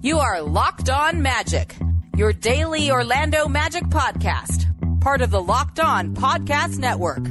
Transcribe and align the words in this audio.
You 0.00 0.20
are 0.20 0.40
Locked 0.40 0.90
On 0.90 1.22
Magic, 1.22 1.74
your 2.16 2.32
daily 2.32 2.88
Orlando 2.88 3.48
Magic 3.48 3.82
podcast, 3.84 4.66
part 5.00 5.22
of 5.22 5.32
the 5.32 5.42
Locked 5.42 5.80
On 5.80 6.14
Podcast 6.14 6.78
Network. 6.78 7.26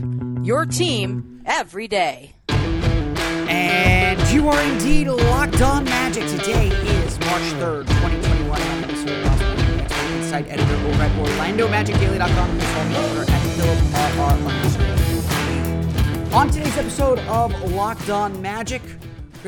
Your 0.45 0.65
team 0.65 1.43
every 1.45 1.87
day. 1.87 2.33
And 2.49 4.19
you 4.31 4.49
are 4.49 4.61
indeed 4.61 5.07
locked 5.07 5.61
on 5.61 5.85
magic. 5.85 6.27
Today 6.27 6.67
is 6.67 7.17
March 7.21 7.43
3rd, 7.53 7.87
2021. 7.87 8.61
I'm 8.61 8.81
Minnesota 8.81 9.21
Gospel 9.23 9.47
Insight 10.17 10.49
Editor 10.49 10.75
over 10.75 11.03
at 11.03 11.11
OrlandoMagicDaily.com 11.25 12.49
and 12.49 12.61
follow 12.63 13.21
at 13.21 13.41
Philip 13.55 13.79
On 16.33 16.49
today's 16.49 16.77
episode 16.77 17.19
of 17.19 17.71
Locked 17.71 18.09
On 18.09 18.41
Magic, 18.41 18.81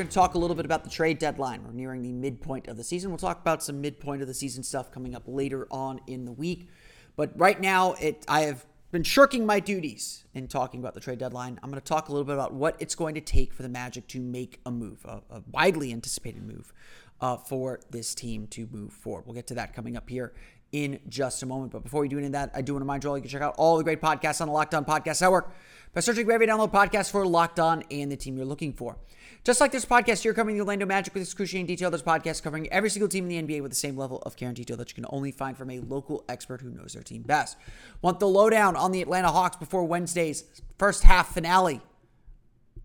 going 0.00 0.08
to 0.08 0.14
talk 0.14 0.34
a 0.34 0.38
little 0.38 0.56
bit 0.56 0.64
about 0.64 0.82
the 0.82 0.88
trade 0.88 1.18
deadline. 1.18 1.62
We're 1.62 1.72
nearing 1.72 2.00
the 2.00 2.12
midpoint 2.12 2.68
of 2.68 2.78
the 2.78 2.84
season. 2.84 3.10
We'll 3.10 3.18
talk 3.18 3.38
about 3.40 3.62
some 3.62 3.82
midpoint 3.82 4.22
of 4.22 4.28
the 4.28 4.34
season 4.34 4.62
stuff 4.62 4.90
coming 4.90 5.14
up 5.14 5.24
later 5.26 5.66
on 5.70 6.00
in 6.06 6.24
the 6.24 6.32
week. 6.32 6.68
But 7.16 7.38
right 7.38 7.60
now, 7.60 7.92
it 7.94 8.24
I 8.26 8.42
have 8.42 8.64
been 8.92 9.02
shirking 9.02 9.44
my 9.44 9.60
duties 9.60 10.24
in 10.32 10.48
talking 10.48 10.80
about 10.80 10.94
the 10.94 11.00
trade 11.00 11.18
deadline. 11.18 11.60
I'm 11.62 11.70
going 11.70 11.80
to 11.80 11.86
talk 11.86 12.08
a 12.08 12.12
little 12.12 12.24
bit 12.24 12.34
about 12.34 12.54
what 12.54 12.76
it's 12.78 12.94
going 12.94 13.14
to 13.16 13.20
take 13.20 13.52
for 13.52 13.62
the 13.62 13.68
Magic 13.68 14.08
to 14.08 14.20
make 14.20 14.58
a 14.64 14.70
move, 14.70 15.04
a, 15.04 15.20
a 15.30 15.42
widely 15.50 15.92
anticipated 15.92 16.42
move 16.42 16.72
uh, 17.20 17.36
for 17.36 17.80
this 17.90 18.14
team 18.14 18.46
to 18.48 18.66
move 18.72 18.94
forward. 18.94 19.26
We'll 19.26 19.34
get 19.34 19.48
to 19.48 19.54
that 19.56 19.74
coming 19.74 19.98
up 19.98 20.08
here 20.08 20.32
in 20.72 20.98
just 21.08 21.42
a 21.42 21.46
moment. 21.46 21.72
But 21.72 21.82
before 21.82 22.00
we 22.00 22.08
do 22.08 22.16
any 22.16 22.26
of 22.26 22.32
that, 22.32 22.52
I 22.54 22.62
do 22.62 22.72
want 22.72 22.80
to 22.80 22.84
remind 22.84 23.04
you 23.04 23.10
all 23.10 23.18
you 23.18 23.22
can 23.22 23.30
check 23.30 23.42
out 23.42 23.54
all 23.58 23.76
the 23.76 23.84
great 23.84 24.00
podcasts 24.00 24.40
on 24.40 24.48
the 24.48 24.54
Locked 24.54 24.74
On 24.74 24.84
Podcast 24.84 25.20
Network 25.20 25.52
by 25.92 26.00
searching 26.00 26.24
for 26.24 26.32
every 26.32 26.46
download 26.46 26.72
podcast 26.72 27.10
for 27.10 27.26
Locked 27.26 27.60
On 27.60 27.84
and 27.90 28.10
the 28.10 28.16
team 28.16 28.36
you're 28.36 28.46
looking 28.46 28.72
for. 28.72 28.96
Just 29.42 29.58
like 29.58 29.72
this 29.72 29.86
podcast, 29.86 30.22
you're 30.22 30.34
covering 30.34 30.56
the 30.56 30.60
Orlando 30.60 30.84
Magic 30.84 31.14
with 31.14 31.22
excruciating 31.22 31.64
detail. 31.64 31.90
This 31.90 32.02
podcast 32.02 32.42
covering 32.42 32.70
every 32.70 32.90
single 32.90 33.08
team 33.08 33.30
in 33.30 33.46
the 33.46 33.54
NBA 33.54 33.62
with 33.62 33.70
the 33.70 33.76
same 33.76 33.96
level 33.96 34.18
of 34.26 34.36
care 34.36 34.48
and 34.48 34.56
detail 34.56 34.76
that 34.76 34.90
you 34.90 34.94
can 34.94 35.06
only 35.08 35.32
find 35.32 35.56
from 35.56 35.70
a 35.70 35.80
local 35.80 36.26
expert 36.28 36.60
who 36.60 36.68
knows 36.68 36.92
their 36.92 37.02
team 37.02 37.22
best. 37.22 37.56
Want 38.02 38.20
the 38.20 38.28
lowdown 38.28 38.76
on 38.76 38.92
the 38.92 39.00
Atlanta 39.00 39.28
Hawks 39.28 39.56
before 39.56 39.84
Wednesday's 39.84 40.44
first 40.78 41.04
half 41.04 41.32
finale? 41.32 41.80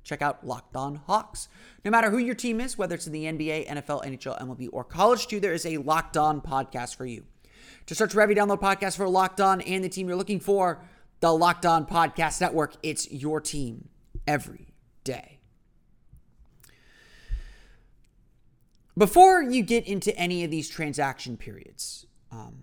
Check 0.06 0.22
out 0.22 0.48
Locked 0.48 0.78
On 0.78 0.96
Hawks. 0.96 1.50
No 1.84 1.92
matter 1.92 2.10
who 2.10 2.20
your 2.20 2.36
team 2.36 2.62
is, 2.62 2.78
whether 2.78 2.96
it's 2.96 3.08
in 3.08 3.12
the 3.12 3.26
NBA, 3.26 3.68
NFL, 3.68 4.06
NHL, 4.06 4.42
MLB, 4.42 4.70
or 4.72 4.86
college 4.86 5.28
too, 5.28 5.42
there 5.42 5.54
is 5.54 5.66
a 5.66 5.78
Locked 5.78 6.16
On 6.16 6.40
podcast 6.40 6.96
for 6.96 7.06
you. 7.06 7.26
To 7.88 7.96
search 7.96 8.14
for 8.14 8.22
every 8.22 8.36
download 8.36 8.62
podcast 8.62 8.96
for 8.96 9.10
Locked 9.10 9.42
On 9.42 9.60
and 9.60 9.84
the 9.84 9.90
team 9.90 10.08
you're 10.08 10.16
looking 10.16 10.40
for, 10.40 10.82
the 11.20 11.34
Locked 11.34 11.66
On 11.66 11.86
Podcast 11.86 12.40
Network. 12.40 12.76
It's 12.82 13.12
your 13.12 13.42
team 13.42 13.90
every 14.26 14.68
day. 15.04 15.35
Before 18.98 19.42
you 19.42 19.62
get 19.62 19.86
into 19.86 20.16
any 20.18 20.44
of 20.44 20.52
these 20.52 20.70
transaction 20.70 21.36
periods, 21.36 22.06
um, 22.32 22.56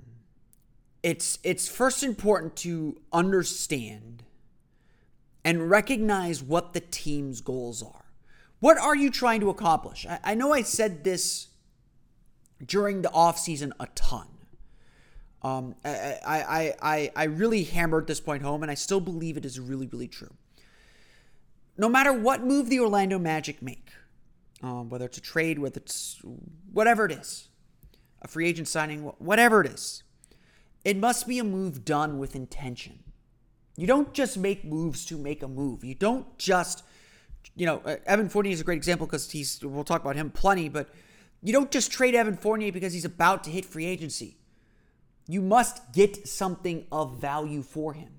it's 1.02 1.38
it's 1.42 1.68
first 1.68 2.02
important 2.02 2.56
to 2.56 3.00
understand 3.12 4.22
and 5.44 5.68
recognize 5.68 6.42
what 6.42 6.72
the 6.72 6.80
team's 6.80 7.40
goals 7.40 7.82
are. 7.82 8.04
What 8.60 8.78
are 8.78 8.94
you 8.94 9.10
trying 9.10 9.40
to 9.40 9.50
accomplish? 9.50 10.06
I, 10.06 10.20
I 10.22 10.34
know 10.34 10.52
I 10.52 10.62
said 10.62 11.04
this 11.04 11.48
during 12.64 13.02
the 13.02 13.08
offseason 13.08 13.72
a 13.80 13.86
ton. 13.94 14.28
Um, 15.42 15.74
I, 15.84 16.18
I, 16.24 16.74
I, 16.80 17.12
I 17.16 17.24
really 17.24 17.64
hammered 17.64 18.06
this 18.06 18.20
point 18.20 18.44
home, 18.44 18.62
and 18.62 18.70
I 18.70 18.74
still 18.74 19.00
believe 19.00 19.36
it 19.36 19.44
is 19.44 19.58
really, 19.58 19.88
really 19.88 20.06
true. 20.06 20.32
No 21.76 21.88
matter 21.88 22.12
what 22.12 22.44
move 22.44 22.68
the 22.68 22.78
Orlando 22.78 23.18
Magic 23.18 23.60
make, 23.60 23.90
um, 24.62 24.88
whether 24.88 25.06
it's 25.06 25.18
a 25.18 25.22
trade, 25.22 25.58
whether 25.58 25.78
it's 25.78 26.20
whatever 26.72 27.04
it 27.04 27.12
is, 27.12 27.48
a 28.20 28.28
free 28.28 28.48
agent 28.48 28.68
signing, 28.68 29.00
whatever 29.18 29.60
it 29.60 29.66
is. 29.66 30.02
It 30.84 30.96
must 30.96 31.26
be 31.26 31.38
a 31.38 31.44
move 31.44 31.84
done 31.84 32.18
with 32.18 32.34
intention. 32.34 33.00
You 33.76 33.86
don't 33.86 34.12
just 34.12 34.36
make 34.36 34.64
moves 34.64 35.04
to 35.06 35.16
make 35.16 35.42
a 35.42 35.48
move. 35.48 35.84
You 35.84 35.94
don't 35.94 36.38
just, 36.38 36.84
you 37.56 37.66
know, 37.66 37.80
uh, 37.84 37.96
Evan 38.06 38.28
Fournier 38.28 38.52
is 38.52 38.60
a 38.60 38.64
great 38.64 38.76
example 38.76 39.06
because 39.06 39.30
he's, 39.30 39.62
we'll 39.62 39.84
talk 39.84 40.02
about 40.02 40.16
him 40.16 40.30
plenty, 40.30 40.68
but 40.68 40.90
you 41.42 41.52
don't 41.52 41.70
just 41.70 41.90
trade 41.90 42.14
Evan 42.14 42.36
Fournier 42.36 42.72
because 42.72 42.92
he's 42.92 43.04
about 43.04 43.44
to 43.44 43.50
hit 43.50 43.64
free 43.64 43.86
agency. 43.86 44.36
You 45.26 45.40
must 45.40 45.92
get 45.92 46.28
something 46.28 46.86
of 46.92 47.20
value 47.20 47.62
for 47.62 47.94
him. 47.94 48.10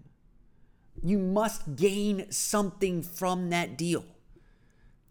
You 1.01 1.19
must 1.19 1.75
gain 1.75 2.31
something 2.31 3.03
from 3.03 3.49
that 3.49 3.77
deal. 3.77 4.05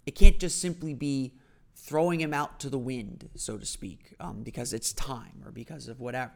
It 0.07 0.15
can't 0.15 0.39
just 0.39 0.61
simply 0.61 0.95
be 0.95 1.35
throwing 1.75 2.21
him 2.21 2.35
out 2.35 2.61
to 2.61 2.71
the 2.71 2.79
wind, 2.79 3.29
so 3.35 3.59
to 3.59 3.67
speak, 3.67 4.15
um, 4.21 4.43
because 4.43 4.73
it's 4.73 4.93
time 4.93 5.43
or 5.45 5.51
because 5.51 5.89
of 5.89 6.01
whatever. 6.01 6.33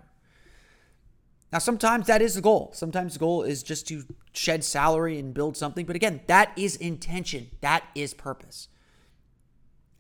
Now, 1.53 1.59
sometimes 1.59 2.07
that 2.09 2.21
is 2.21 2.35
the 2.35 2.41
goal. 2.41 2.73
Sometimes 2.75 3.13
the 3.15 3.19
goal 3.21 3.43
is 3.43 3.63
just 3.63 3.87
to 3.89 4.05
shed 4.33 4.65
salary 4.65 5.19
and 5.19 5.33
build 5.33 5.57
something. 5.57 5.87
But 5.87 5.97
again, 5.97 6.21
that 6.27 6.53
is 6.57 6.77
intention, 6.77 7.51
that 7.61 7.85
is 7.95 8.15
purpose. 8.15 8.69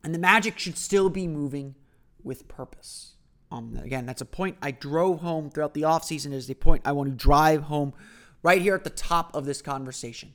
And 0.02 0.14
the 0.14 0.18
Magic 0.18 0.58
should 0.58 0.76
still 0.76 1.08
be 1.08 1.26
moving 1.26 1.76
with 2.22 2.48
purpose. 2.48 3.14
Um, 3.50 3.78
again, 3.82 4.06
that's 4.06 4.20
a 4.20 4.26
point 4.26 4.56
I 4.60 4.72
drove 4.72 5.20
home 5.20 5.50
throughout 5.50 5.74
the 5.74 5.82
offseason, 5.82 6.32
is 6.32 6.48
the 6.48 6.54
point 6.54 6.82
I 6.84 6.92
want 6.92 7.10
to 7.10 7.14
drive 7.14 7.62
home 7.62 7.94
right 8.42 8.60
here 8.60 8.74
at 8.74 8.84
the 8.84 8.90
top 8.90 9.34
of 9.34 9.44
this 9.44 9.62
conversation. 9.62 10.34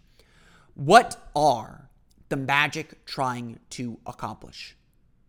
What 0.74 1.30
are 1.36 1.90
the 2.32 2.38
Magic 2.38 3.06
trying 3.06 3.60
to 3.72 4.00
accomplish? 4.08 4.76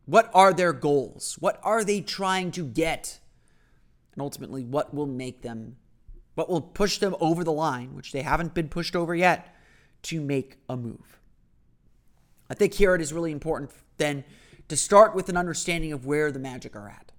What 0.06 0.30
are 0.32 0.54
their 0.54 0.72
goals? 0.72 1.36
What 1.40 1.60
are 1.62 1.84
they 1.84 2.00
trying 2.00 2.52
to 2.52 2.64
get? 2.64 3.18
And 4.14 4.22
ultimately, 4.22 4.64
what 4.64 4.94
will 4.94 5.06
make 5.06 5.42
them, 5.42 5.76
what 6.36 6.48
will 6.48 6.60
push 6.60 6.98
them 6.98 7.14
over 7.20 7.44
the 7.44 7.52
line, 7.52 7.94
which 7.94 8.12
they 8.12 8.22
haven't 8.22 8.54
been 8.54 8.68
pushed 8.68 8.96
over 8.96 9.14
yet, 9.14 9.54
to 10.04 10.20
make 10.20 10.58
a 10.68 10.76
move? 10.76 11.18
I 12.48 12.54
think 12.54 12.74
here 12.74 12.94
it 12.94 13.00
is 13.00 13.12
really 13.12 13.32
important 13.32 13.72
then 13.96 14.24
to 14.68 14.76
start 14.76 15.14
with 15.14 15.28
an 15.28 15.36
understanding 15.36 15.92
of 15.92 16.06
where 16.06 16.30
the 16.30 16.38
Magic 16.38 16.76
are 16.76 16.88
at. 16.88 17.10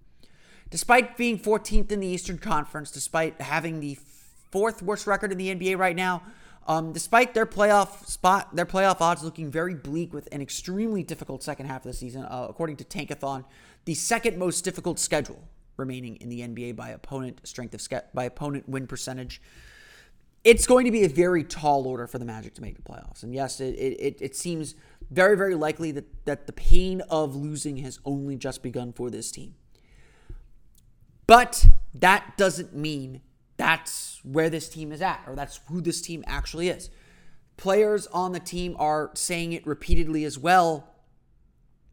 Despite 0.69 1.17
being 1.17 1.37
14th 1.37 1.91
in 1.91 1.99
the 1.99 2.07
Eastern 2.07 2.37
Conference, 2.37 2.89
despite 2.89 3.39
having 3.41 3.79
the 3.79 3.97
fourth 4.49 4.81
worst 4.81 5.07
record 5.07 5.31
in 5.31 5.37
the 5.37 5.53
NBA 5.53 5.77
right 5.77 5.95
now, 5.95 6.23
um, 6.67 6.93
despite 6.93 7.33
their 7.33 7.45
playoff 7.45 8.05
spot, 8.05 8.55
their 8.55 8.65
playoff 8.65 9.01
odds 9.01 9.23
looking 9.23 9.51
very 9.51 9.73
bleak 9.73 10.13
with 10.13 10.29
an 10.31 10.41
extremely 10.41 11.03
difficult 11.03 11.43
second 11.43 11.65
half 11.65 11.85
of 11.85 11.91
the 11.91 11.97
season, 11.97 12.23
uh, 12.23 12.47
according 12.49 12.77
to 12.77 12.83
Tankathon, 12.83 13.43
the 13.85 13.93
second 13.93 14.37
most 14.37 14.63
difficult 14.63 14.99
schedule 14.99 15.47
remaining 15.75 16.15
in 16.17 16.29
the 16.29 16.41
NBA 16.41 16.75
by 16.75 16.89
opponent 16.89 17.41
strength 17.43 17.73
of 17.73 17.81
ske- 17.81 18.13
by 18.13 18.23
opponent 18.23 18.69
win 18.69 18.87
percentage. 18.87 19.41
It's 20.43 20.67
going 20.67 20.85
to 20.85 20.91
be 20.91 21.03
a 21.03 21.09
very 21.09 21.43
tall 21.43 21.87
order 21.87 22.05
for 22.05 22.19
the 22.19 22.25
Magic 22.25 22.53
to 22.55 22.61
make 22.61 22.75
the 22.75 22.81
playoffs, 22.81 23.23
and 23.23 23.33
yes, 23.33 23.59
it 23.59 23.75
it, 23.75 24.17
it 24.21 24.35
seems 24.35 24.75
very 25.11 25.35
very 25.35 25.55
likely 25.55 25.91
that 25.91 26.25
that 26.25 26.47
the 26.47 26.53
pain 26.53 27.01
of 27.09 27.35
losing 27.35 27.77
has 27.77 27.99
only 28.05 28.35
just 28.35 28.61
begun 28.63 28.93
for 28.93 29.09
this 29.09 29.31
team. 29.31 29.55
But 31.27 31.65
that 31.93 32.37
doesn't 32.37 32.75
mean 32.75 33.21
that's 33.63 34.19
where 34.23 34.49
this 34.49 34.67
team 34.67 34.91
is 34.91 35.01
at, 35.01 35.23
or 35.25 35.35
that's 35.35 35.61
who 35.69 35.79
this 35.79 36.01
team 36.01 36.21
actually 36.27 36.67
is. 36.67 36.89
Players 37.55 38.07
on 38.07 38.33
the 38.33 38.39
team 38.41 38.75
are 38.77 39.09
saying 39.13 39.53
it 39.53 39.65
repeatedly 39.65 40.25
as 40.25 40.37
well. 40.37 40.93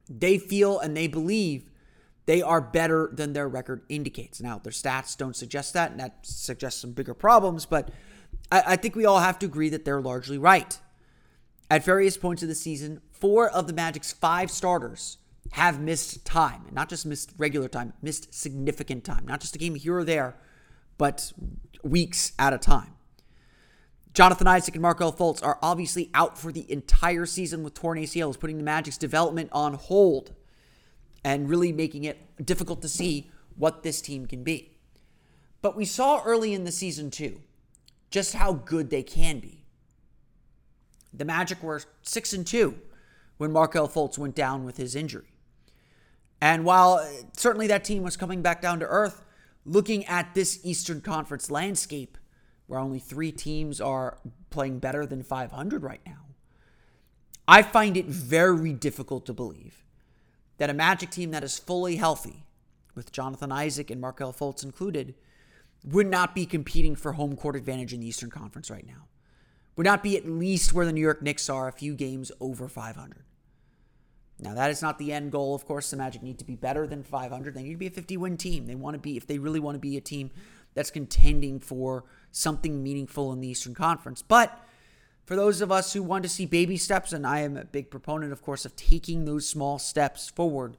They 0.08 0.36
feel 0.36 0.80
and 0.80 0.96
they 0.96 1.06
believe 1.06 1.70
they 2.26 2.42
are 2.42 2.60
better 2.60 3.08
than 3.12 3.34
their 3.34 3.48
record 3.48 3.82
indicates. 3.88 4.40
Now, 4.40 4.58
their 4.58 4.72
stats 4.72 5.16
don't 5.16 5.36
suggest 5.36 5.72
that, 5.74 5.92
and 5.92 6.00
that 6.00 6.18
suggests 6.22 6.80
some 6.80 6.90
bigger 6.90 7.14
problems, 7.14 7.66
but 7.66 7.90
I, 8.50 8.62
I 8.66 8.76
think 8.76 8.96
we 8.96 9.04
all 9.04 9.20
have 9.20 9.38
to 9.38 9.46
agree 9.46 9.68
that 9.68 9.84
they're 9.84 10.00
largely 10.00 10.38
right. 10.38 10.76
At 11.70 11.84
various 11.84 12.16
points 12.16 12.42
of 12.42 12.48
the 12.48 12.56
season, 12.56 13.00
four 13.12 13.48
of 13.48 13.68
the 13.68 13.72
Magic's 13.72 14.12
five 14.12 14.50
starters 14.50 15.18
have 15.52 15.80
missed 15.80 16.24
time, 16.24 16.62
and 16.66 16.74
not 16.74 16.88
just 16.88 17.06
missed 17.06 17.30
regular 17.38 17.68
time, 17.68 17.92
missed 18.02 18.34
significant 18.34 19.04
time, 19.04 19.24
not 19.24 19.40
just 19.40 19.54
a 19.54 19.58
game 19.58 19.76
here 19.76 19.98
or 19.98 20.04
there 20.04 20.34
but 21.00 21.32
weeks 21.82 22.32
at 22.38 22.52
a 22.52 22.58
time. 22.58 22.92
Jonathan 24.12 24.46
Isaac 24.46 24.74
and 24.74 24.82
Markelle 24.82 25.14
Fultz 25.14 25.42
are 25.42 25.58
obviously 25.62 26.10
out 26.12 26.36
for 26.36 26.52
the 26.52 26.70
entire 26.70 27.24
season 27.24 27.62
with 27.62 27.72
torn 27.72 27.96
ACLs, 27.96 28.38
putting 28.38 28.58
the 28.58 28.62
Magic's 28.62 28.98
development 28.98 29.48
on 29.50 29.72
hold 29.72 30.34
and 31.24 31.48
really 31.48 31.72
making 31.72 32.04
it 32.04 32.18
difficult 32.44 32.82
to 32.82 32.88
see 32.88 33.30
what 33.56 33.82
this 33.82 34.02
team 34.02 34.26
can 34.26 34.44
be. 34.44 34.76
But 35.62 35.74
we 35.74 35.86
saw 35.86 36.22
early 36.22 36.52
in 36.52 36.64
the 36.64 36.72
season, 36.72 37.10
too, 37.10 37.40
just 38.10 38.34
how 38.34 38.52
good 38.52 38.90
they 38.90 39.02
can 39.02 39.38
be. 39.38 39.64
The 41.14 41.24
Magic 41.24 41.62
were 41.62 41.80
6 42.02 42.32
and 42.34 42.46
2 42.46 42.78
when 43.38 43.52
Markelle 43.52 43.88
Fultz 43.88 44.18
went 44.18 44.34
down 44.34 44.66
with 44.66 44.76
his 44.76 44.94
injury. 44.94 45.32
And 46.42 46.66
while 46.66 46.96
uh, 46.96 47.06
certainly 47.34 47.68
that 47.68 47.84
team 47.84 48.02
was 48.02 48.18
coming 48.18 48.42
back 48.42 48.60
down 48.60 48.80
to 48.80 48.86
earth, 48.86 49.24
looking 49.64 50.04
at 50.06 50.34
this 50.34 50.60
Eastern 50.62 51.00
Conference 51.00 51.50
landscape 51.50 52.16
where 52.66 52.78
only 52.78 52.98
three 52.98 53.32
teams 53.32 53.80
are 53.80 54.18
playing 54.50 54.78
better 54.78 55.04
than 55.04 55.22
500 55.22 55.82
right 55.82 56.00
now, 56.06 56.26
I 57.48 57.62
find 57.62 57.96
it 57.96 58.06
very 58.06 58.72
difficult 58.72 59.26
to 59.26 59.32
believe 59.32 59.84
that 60.58 60.70
a 60.70 60.74
Magic 60.74 61.10
team 61.10 61.32
that 61.32 61.42
is 61.42 61.58
fully 61.58 61.96
healthy 61.96 62.44
with 62.94 63.12
Jonathan 63.12 63.52
Isaac 63.52 63.90
and 63.90 64.00
Markelle 64.00 64.32
Fultz 64.32 64.64
included, 64.64 65.14
would 65.84 66.06
not 66.06 66.34
be 66.34 66.46
competing 66.46 66.94
for 66.94 67.12
home 67.12 67.36
court 67.36 67.56
advantage 67.56 67.92
in 67.92 68.00
the 68.00 68.06
Eastern 68.06 68.30
Conference 68.30 68.70
right 68.70 68.86
now. 68.86 69.08
Would 69.76 69.86
not 69.86 70.02
be 70.02 70.16
at 70.16 70.28
least 70.28 70.72
where 70.72 70.84
the 70.84 70.92
New 70.92 71.00
York 71.00 71.22
Knicks 71.22 71.48
are, 71.48 71.68
a 71.68 71.72
few 71.72 71.94
games 71.94 72.30
over 72.40 72.68
500. 72.68 73.24
Now, 74.42 74.54
that 74.54 74.70
is 74.70 74.82
not 74.82 74.98
the 74.98 75.12
end 75.12 75.32
goal. 75.32 75.54
Of 75.54 75.66
course, 75.66 75.90
the 75.90 75.96
Magic 75.96 76.22
need 76.22 76.38
to 76.38 76.44
be 76.44 76.56
better 76.56 76.86
than 76.86 77.02
500. 77.02 77.54
They 77.54 77.62
need 77.62 77.72
to 77.72 77.76
be 77.76 77.86
a 77.86 77.90
50 77.90 78.16
win 78.16 78.36
team. 78.36 78.66
They 78.66 78.74
want 78.74 78.94
to 78.94 78.98
be, 78.98 79.16
if 79.16 79.26
they 79.26 79.38
really 79.38 79.60
want 79.60 79.74
to 79.74 79.80
be 79.80 79.96
a 79.96 80.00
team 80.00 80.30
that's 80.74 80.90
contending 80.90 81.60
for 81.60 82.04
something 82.32 82.82
meaningful 82.82 83.32
in 83.32 83.40
the 83.40 83.48
Eastern 83.48 83.74
Conference. 83.74 84.22
But 84.22 84.58
for 85.26 85.36
those 85.36 85.60
of 85.60 85.70
us 85.70 85.92
who 85.92 86.02
want 86.02 86.22
to 86.22 86.28
see 86.28 86.46
baby 86.46 86.76
steps, 86.76 87.12
and 87.12 87.26
I 87.26 87.40
am 87.40 87.56
a 87.56 87.64
big 87.64 87.90
proponent, 87.90 88.32
of 88.32 88.42
course, 88.42 88.64
of 88.64 88.76
taking 88.76 89.24
those 89.24 89.48
small 89.48 89.78
steps 89.78 90.28
forward, 90.28 90.76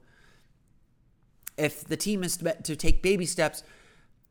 if 1.57 1.83
the 1.83 1.97
team 1.97 2.23
is 2.23 2.37
to 2.37 2.75
take 2.75 3.03
baby 3.03 3.25
steps, 3.25 3.63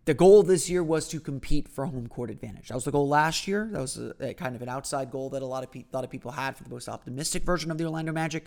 the 0.06 0.14
goal 0.14 0.42
this 0.42 0.68
year 0.68 0.82
was 0.82 1.06
to 1.08 1.20
compete 1.20 1.68
for 1.68 1.86
home 1.86 2.08
court 2.08 2.30
advantage. 2.30 2.68
That 2.68 2.74
was 2.74 2.84
the 2.84 2.90
goal 2.90 3.06
last 3.06 3.46
year. 3.46 3.68
That 3.70 3.80
was 3.80 3.98
a, 3.98 4.14
a 4.20 4.34
kind 4.34 4.56
of 4.56 4.62
an 4.62 4.68
outside 4.68 5.10
goal 5.10 5.30
that 5.30 5.42
a 5.42 5.46
lot 5.46 5.62
of, 5.62 5.70
pe- 5.70 5.84
a 5.92 5.96
lot 5.96 6.04
of 6.04 6.10
people 6.10 6.32
had 6.32 6.56
for 6.56 6.64
the 6.64 6.70
most 6.70 6.88
optimistic 6.88 7.44
version 7.44 7.70
of 7.70 7.78
the 7.78 7.84
Orlando 7.84 8.12
Magic. 8.12 8.46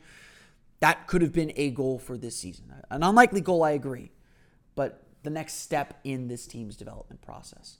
That 0.84 1.08
could 1.08 1.22
have 1.22 1.32
been 1.32 1.54
a 1.56 1.72
goal 1.72 1.98
for 1.98 2.18
this 2.18 2.36
season. 2.36 2.74
An 2.90 3.04
unlikely 3.04 3.40
goal, 3.40 3.64
I 3.64 3.72
agree, 3.72 4.12
but 4.76 5.02
the 5.24 5.30
next 5.30 5.62
step 5.62 5.98
in 6.04 6.28
this 6.28 6.46
team's 6.46 6.76
development 6.76 7.22
process. 7.22 7.78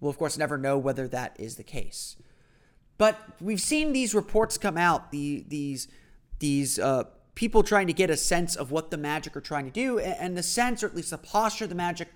We'll, 0.00 0.12
of 0.12 0.16
course, 0.16 0.38
never 0.38 0.56
know 0.56 0.78
whether 0.78 1.06
that 1.08 1.36
is 1.38 1.56
the 1.56 1.62
case. 1.62 2.16
But 2.96 3.20
we've 3.38 3.60
seen 3.60 3.92
these 3.92 4.14
reports 4.14 4.56
come 4.56 4.78
out, 4.78 5.10
the, 5.10 5.44
these, 5.46 5.88
these 6.38 6.78
uh, 6.78 7.04
people 7.34 7.62
trying 7.62 7.86
to 7.88 7.92
get 7.92 8.08
a 8.08 8.16
sense 8.16 8.56
of 8.56 8.70
what 8.70 8.90
the 8.90 8.96
Magic 8.96 9.36
are 9.36 9.42
trying 9.42 9.66
to 9.66 9.70
do, 9.70 9.98
and 9.98 10.38
the 10.38 10.42
sense, 10.42 10.82
or 10.82 10.86
at 10.86 10.96
least 10.96 11.10
the 11.10 11.18
posture 11.18 11.66
the 11.66 11.74
Magic 11.74 12.08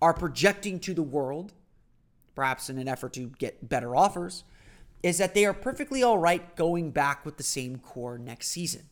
are 0.00 0.14
projecting 0.14 0.80
to 0.80 0.94
the 0.94 1.02
world, 1.02 1.52
perhaps 2.34 2.70
in 2.70 2.78
an 2.78 2.88
effort 2.88 3.12
to 3.12 3.28
get 3.36 3.68
better 3.68 3.94
offers, 3.94 4.44
is 5.02 5.18
that 5.18 5.34
they 5.34 5.44
are 5.44 5.52
perfectly 5.52 6.02
all 6.02 6.16
right 6.16 6.56
going 6.56 6.90
back 6.90 7.26
with 7.26 7.36
the 7.36 7.42
same 7.42 7.76
core 7.76 8.16
next 8.16 8.48
season. 8.48 8.88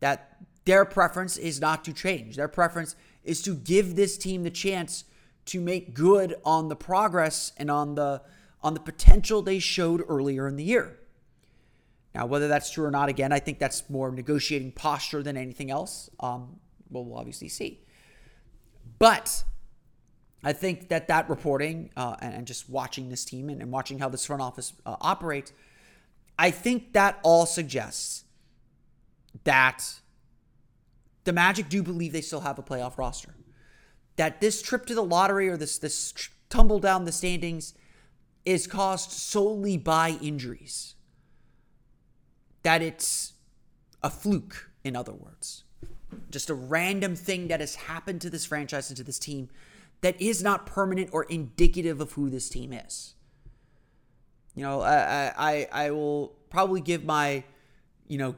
That 0.00 0.36
their 0.64 0.84
preference 0.84 1.36
is 1.36 1.60
not 1.60 1.84
to 1.84 1.92
change. 1.92 2.36
Their 2.36 2.48
preference 2.48 2.94
is 3.24 3.42
to 3.42 3.54
give 3.54 3.96
this 3.96 4.18
team 4.18 4.42
the 4.42 4.50
chance 4.50 5.04
to 5.46 5.60
make 5.60 5.94
good 5.94 6.34
on 6.44 6.68
the 6.68 6.76
progress 6.76 7.52
and 7.56 7.70
on 7.70 7.94
the 7.94 8.22
on 8.62 8.74
the 8.74 8.80
potential 8.80 9.40
they 9.40 9.58
showed 9.58 10.02
earlier 10.08 10.48
in 10.48 10.56
the 10.56 10.64
year. 10.64 10.98
Now, 12.14 12.26
whether 12.26 12.48
that's 12.48 12.70
true 12.70 12.84
or 12.84 12.90
not, 12.90 13.08
again, 13.08 13.32
I 13.32 13.38
think 13.38 13.58
that's 13.58 13.88
more 13.88 14.10
negotiating 14.10 14.72
posture 14.72 15.22
than 15.22 15.36
anything 15.36 15.70
else. 15.70 16.10
Um, 16.18 16.58
well, 16.90 17.04
we'll 17.04 17.18
obviously 17.18 17.48
see. 17.48 17.84
But 18.98 19.44
I 20.42 20.52
think 20.52 20.88
that 20.88 21.08
that 21.08 21.28
reporting 21.30 21.90
uh, 21.96 22.16
and, 22.20 22.34
and, 22.34 22.46
just 22.46 22.68
watching 22.68 23.08
this 23.08 23.24
team 23.24 23.48
and, 23.48 23.60
and, 23.60 23.70
watching 23.70 23.98
how 23.98 24.08
this 24.08 24.26
front 24.26 24.42
office 24.42 24.72
uh, 24.86 24.96
operates, 25.00 25.52
I 26.38 26.50
think 26.50 26.92
that 26.94 27.18
all 27.22 27.46
suggests 27.46 28.24
that 29.44 30.00
the 31.24 31.32
Magic 31.32 31.68
do 31.68 31.82
believe 31.82 32.12
they 32.12 32.20
still 32.20 32.40
have 32.40 32.58
a 32.58 32.62
playoff 32.62 32.96
roster. 32.96 33.34
That 34.16 34.40
this 34.40 34.62
trip 34.62 34.86
to 34.86 34.94
the 34.94 35.04
lottery 35.04 35.48
or 35.48 35.56
this 35.56 35.78
this 35.78 36.12
tumble 36.48 36.80
down 36.80 37.04
the 37.04 37.12
standings 37.12 37.74
is 38.44 38.66
caused 38.66 39.10
solely 39.10 39.76
by 39.76 40.18
injuries. 40.22 40.94
That 42.62 42.82
it's 42.82 43.34
a 44.02 44.10
fluke, 44.10 44.70
in 44.82 44.96
other 44.96 45.12
words. 45.12 45.64
Just 46.30 46.48
a 46.48 46.54
random 46.54 47.14
thing 47.14 47.48
that 47.48 47.60
has 47.60 47.74
happened 47.74 48.22
to 48.22 48.30
this 48.30 48.46
franchise 48.46 48.88
and 48.88 48.96
to 48.96 49.04
this 49.04 49.18
team 49.18 49.50
that 50.00 50.20
is 50.20 50.42
not 50.42 50.66
permanent 50.66 51.10
or 51.12 51.24
indicative 51.24 52.00
of 52.00 52.12
who 52.12 52.30
this 52.30 52.48
team 52.48 52.72
is. 52.72 53.14
You 54.54 54.62
know, 54.62 54.80
I 54.80 55.32
I, 55.36 55.68
I 55.70 55.90
will 55.90 56.34
probably 56.50 56.80
give 56.80 57.04
my, 57.04 57.44
you 58.06 58.18
know, 58.18 58.34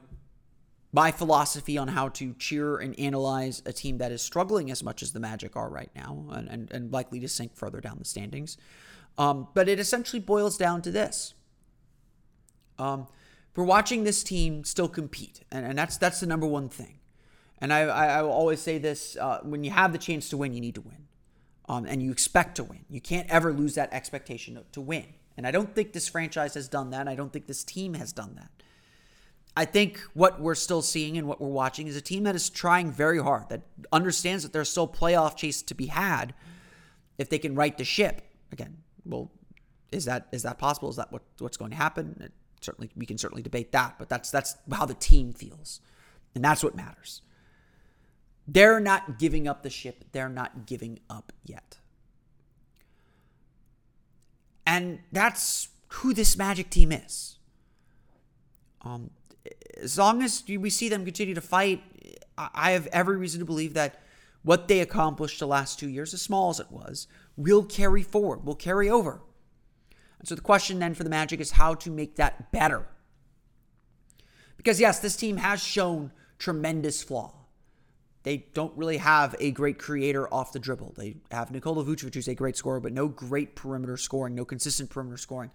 my 0.93 1.11
philosophy 1.11 1.77
on 1.77 1.87
how 1.89 2.09
to 2.09 2.33
cheer 2.33 2.77
and 2.77 2.99
analyze 2.99 3.61
a 3.65 3.71
team 3.71 3.97
that 3.99 4.11
is 4.11 4.21
struggling 4.21 4.69
as 4.69 4.83
much 4.83 5.01
as 5.01 5.13
the 5.13 5.19
Magic 5.19 5.55
are 5.55 5.69
right 5.69 5.91
now 5.95 6.25
and, 6.31 6.49
and, 6.49 6.71
and 6.71 6.91
likely 6.91 7.19
to 7.19 7.27
sink 7.29 7.55
further 7.55 7.79
down 7.79 7.97
the 7.97 8.05
standings. 8.05 8.57
Um, 9.17 9.47
but 9.53 9.69
it 9.69 9.79
essentially 9.79 10.19
boils 10.19 10.57
down 10.57 10.81
to 10.83 10.91
this. 10.91 11.33
Um, 12.77 13.07
we're 13.55 13.63
watching 13.63 14.03
this 14.03 14.23
team 14.23 14.63
still 14.63 14.87
compete, 14.87 15.41
and, 15.51 15.65
and 15.65 15.77
that's 15.77 15.97
that's 15.97 16.21
the 16.21 16.27
number 16.27 16.47
one 16.47 16.69
thing. 16.69 16.99
And 17.59 17.71
I, 17.73 17.81
I, 17.81 18.05
I 18.07 18.21
will 18.21 18.31
always 18.31 18.61
say 18.61 18.77
this: 18.77 19.17
uh, 19.17 19.39
when 19.43 19.63
you 19.63 19.71
have 19.71 19.91
the 19.91 19.97
chance 19.97 20.29
to 20.29 20.37
win, 20.37 20.53
you 20.53 20.61
need 20.61 20.75
to 20.75 20.81
win, 20.81 21.07
um, 21.67 21.85
and 21.85 22.01
you 22.01 22.11
expect 22.11 22.55
to 22.55 22.63
win. 22.63 22.85
You 22.89 23.01
can't 23.01 23.29
ever 23.29 23.53
lose 23.53 23.75
that 23.75 23.93
expectation 23.93 24.55
to, 24.55 24.63
to 24.71 24.81
win. 24.81 25.05
And 25.37 25.45
I 25.45 25.51
don't 25.51 25.75
think 25.75 25.93
this 25.93 26.07
franchise 26.07 26.53
has 26.53 26.67
done 26.67 26.89
that. 26.91 27.07
I 27.07 27.15
don't 27.15 27.31
think 27.31 27.47
this 27.47 27.63
team 27.63 27.93
has 27.95 28.11
done 28.13 28.35
that. 28.35 28.49
I 29.55 29.65
think 29.65 29.99
what 30.13 30.39
we're 30.39 30.55
still 30.55 30.81
seeing 30.81 31.17
and 31.17 31.27
what 31.27 31.41
we're 31.41 31.49
watching 31.49 31.87
is 31.87 31.95
a 31.97 32.01
team 32.01 32.23
that 32.23 32.35
is 32.35 32.49
trying 32.49 32.91
very 32.91 33.21
hard, 33.21 33.49
that 33.49 33.61
understands 33.91 34.43
that 34.43 34.53
there's 34.53 34.69
still 34.69 34.87
playoff 34.87 35.35
chase 35.35 35.61
to 35.63 35.75
be 35.75 35.87
had 35.87 36.33
if 37.17 37.29
they 37.29 37.37
can 37.37 37.55
right 37.55 37.77
the 37.77 37.83
ship. 37.83 38.21
Again, 38.51 38.77
well, 39.05 39.29
is 39.91 40.05
that 40.05 40.27
is 40.31 40.43
that 40.43 40.57
possible? 40.57 40.89
Is 40.89 40.95
that 40.95 41.11
what, 41.11 41.23
what's 41.39 41.57
going 41.57 41.71
to 41.71 41.77
happen? 41.77 42.17
It 42.21 42.31
certainly, 42.61 42.89
we 42.95 43.05
can 43.05 43.17
certainly 43.17 43.43
debate 43.43 43.73
that, 43.73 43.99
but 43.99 44.07
that's 44.07 44.31
that's 44.31 44.55
how 44.71 44.85
the 44.85 44.93
team 44.93 45.33
feels, 45.33 45.81
and 46.33 46.43
that's 46.43 46.63
what 46.63 46.73
matters. 46.75 47.21
They're 48.47 48.79
not 48.79 49.19
giving 49.19 49.47
up 49.47 49.63
the 49.63 49.69
ship. 49.69 50.05
They're 50.13 50.29
not 50.29 50.65
giving 50.65 50.99
up 51.09 51.33
yet, 51.43 51.77
and 54.65 54.99
that's 55.11 55.67
who 55.87 56.13
this 56.13 56.37
Magic 56.37 56.69
team 56.69 56.93
is. 56.93 57.37
Um, 58.83 59.11
as 59.81 59.97
long 59.97 60.21
as 60.21 60.43
we 60.47 60.69
see 60.69 60.89
them 60.89 61.05
continue 61.05 61.33
to 61.35 61.41
fight, 61.41 61.83
I 62.37 62.71
have 62.71 62.87
every 62.87 63.17
reason 63.17 63.39
to 63.39 63.45
believe 63.45 63.73
that 63.73 64.01
what 64.43 64.67
they 64.67 64.79
accomplished 64.79 65.39
the 65.39 65.47
last 65.47 65.79
two 65.79 65.89
years, 65.89 66.13
as 66.13 66.21
small 66.21 66.49
as 66.49 66.59
it 66.59 66.71
was, 66.71 67.07
will 67.35 67.63
carry 67.63 68.03
forward, 68.03 68.45
will 68.45 68.55
carry 68.55 68.89
over. 68.89 69.21
And 70.19 70.27
so 70.27 70.35
the 70.35 70.41
question 70.41 70.79
then 70.79 70.93
for 70.93 71.03
the 71.03 71.09
Magic 71.09 71.39
is 71.39 71.51
how 71.51 71.73
to 71.75 71.91
make 71.91 72.15
that 72.15 72.51
better. 72.51 72.87
Because, 74.57 74.79
yes, 74.79 74.99
this 74.99 75.15
team 75.15 75.37
has 75.37 75.61
shown 75.61 76.11
tremendous 76.37 77.01
flaw. 77.01 77.33
They 78.23 78.45
don't 78.53 78.77
really 78.77 78.97
have 78.97 79.35
a 79.39 79.49
great 79.49 79.79
creator 79.79 80.31
off 80.31 80.51
the 80.51 80.59
dribble. 80.59 80.93
They 80.95 81.17
have 81.31 81.49
Nikola 81.49 81.83
Vucevic, 81.83 82.13
who's 82.13 82.27
a 82.27 82.35
great 82.35 82.55
scorer, 82.55 82.79
but 82.79 82.93
no 82.93 83.07
great 83.07 83.55
perimeter 83.55 83.97
scoring, 83.97 84.35
no 84.35 84.45
consistent 84.45 84.91
perimeter 84.91 85.17
scoring. 85.17 85.49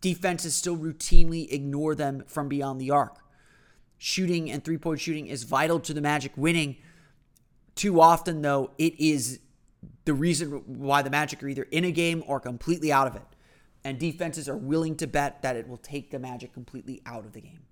Defenses 0.00 0.54
still 0.54 0.76
routinely 0.76 1.52
ignore 1.52 1.96
them 1.96 2.22
from 2.28 2.48
beyond 2.48 2.80
the 2.80 2.92
arc 2.92 3.18
shooting 4.04 4.50
and 4.50 4.62
three 4.62 4.76
point 4.76 5.00
shooting 5.00 5.28
is 5.28 5.44
vital 5.44 5.80
to 5.80 5.94
the 5.94 6.00
Magic 6.02 6.32
winning. 6.36 6.76
Too 7.74 8.02
often, 8.02 8.42
though, 8.42 8.70
it 8.76 9.00
is 9.00 9.40
the 10.04 10.12
reason 10.12 10.62
why 10.66 11.00
the 11.00 11.08
Magic 11.08 11.42
are 11.42 11.48
either 11.48 11.62
in 11.70 11.84
a 11.84 11.90
game 11.90 12.22
or 12.26 12.38
completely 12.38 12.92
out 12.92 13.06
of 13.06 13.16
it. 13.16 13.24
And 13.82 13.98
defenses 13.98 14.46
are 14.46 14.58
willing 14.58 14.94
to 14.96 15.06
bet 15.06 15.40
that 15.40 15.56
it 15.56 15.66
will 15.66 15.78
take 15.78 16.10
the 16.10 16.18
Magic 16.18 16.52
completely 16.52 17.00
out 17.06 17.24
of 17.24 17.32
the 17.32 17.40
game. 17.40 17.62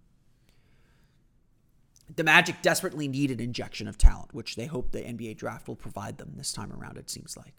The 2.17 2.25
Magic 2.25 2.63
desperately 2.63 3.09
need 3.09 3.31
an 3.31 3.39
injection 3.39 3.87
of 3.87 3.99
talent, 3.99 4.33
which 4.33 4.57
they 4.57 4.67
hope 4.67 4.91
the 4.91 5.03
NBA 5.03 5.37
draft 5.37 5.69
will 5.69 5.77
provide 5.77 6.17
them 6.17 6.33
this 6.37 6.51
time 6.51 6.73
around, 6.73 6.97
it 6.97 7.11
seems 7.11 7.37
like. 7.37 7.53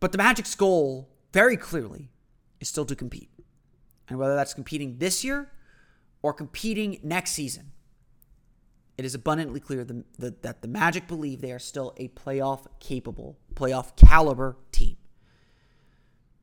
But 0.00 0.12
the 0.12 0.18
Magic's 0.18 0.54
goal, 0.54 1.08
very 1.32 1.56
clearly, 1.56 2.10
is 2.60 2.68
still 2.68 2.84
to 2.84 2.94
compete. 2.94 3.30
And 4.06 4.18
whether 4.18 4.34
that's 4.34 4.52
competing 4.52 4.98
this 4.98 5.24
year 5.24 5.50
or 6.22 6.32
competing 6.32 6.98
next 7.02 7.32
season, 7.32 7.72
it 8.98 9.04
is 9.04 9.14
abundantly 9.14 9.60
clear 9.60 9.84
the, 9.84 10.04
the, 10.18 10.34
that 10.42 10.62
the 10.62 10.68
Magic 10.68 11.08
believe 11.08 11.40
they 11.40 11.52
are 11.52 11.58
still 11.58 11.94
a 11.96 12.08
playoff 12.08 12.66
capable, 12.80 13.38
playoff 13.54 13.96
caliber 13.96 14.56
team. 14.72 14.96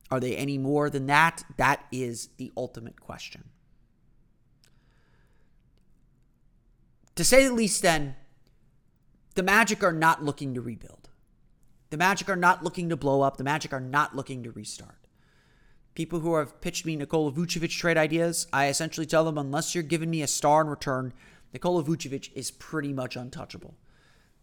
Are 0.09 0.19
they 0.19 0.35
any 0.35 0.57
more 0.57 0.89
than 0.89 1.05
that? 1.07 1.43
That 1.57 1.85
is 1.91 2.29
the 2.37 2.51
ultimate 2.57 2.99
question. 2.99 3.43
To 7.15 7.23
say 7.23 7.45
the 7.47 7.53
least, 7.53 7.81
then, 7.81 8.15
the 9.35 9.43
Magic 9.43 9.83
are 9.83 9.93
not 9.93 10.23
looking 10.23 10.53
to 10.53 10.61
rebuild. 10.61 11.09
The 11.89 11.97
Magic 11.97 12.29
are 12.29 12.35
not 12.35 12.63
looking 12.63 12.89
to 12.89 12.95
blow 12.95 13.21
up. 13.21 13.37
The 13.37 13.43
Magic 13.43 13.73
are 13.73 13.79
not 13.79 14.15
looking 14.15 14.43
to 14.43 14.51
restart 14.51 15.06
people 15.97 16.19
who 16.19 16.35
have 16.35 16.61
pitched 16.61 16.85
me 16.85 16.95
Nikola 16.95 17.31
Vucevic 17.31 17.71
trade 17.71 17.97
ideas, 17.97 18.45
I 18.53 18.67
essentially 18.67 19.07
tell 19.07 19.25
them 19.25 19.35
unless 19.35 19.73
you're 19.73 19.83
giving 19.83 20.11
me 20.11 20.21
a 20.21 20.27
star 20.27 20.61
in 20.61 20.67
return, 20.67 21.11
Nikola 21.53 21.83
Vucevic 21.83 22.29
is 22.35 22.51
pretty 22.51 22.93
much 22.93 23.15
untouchable. 23.15 23.73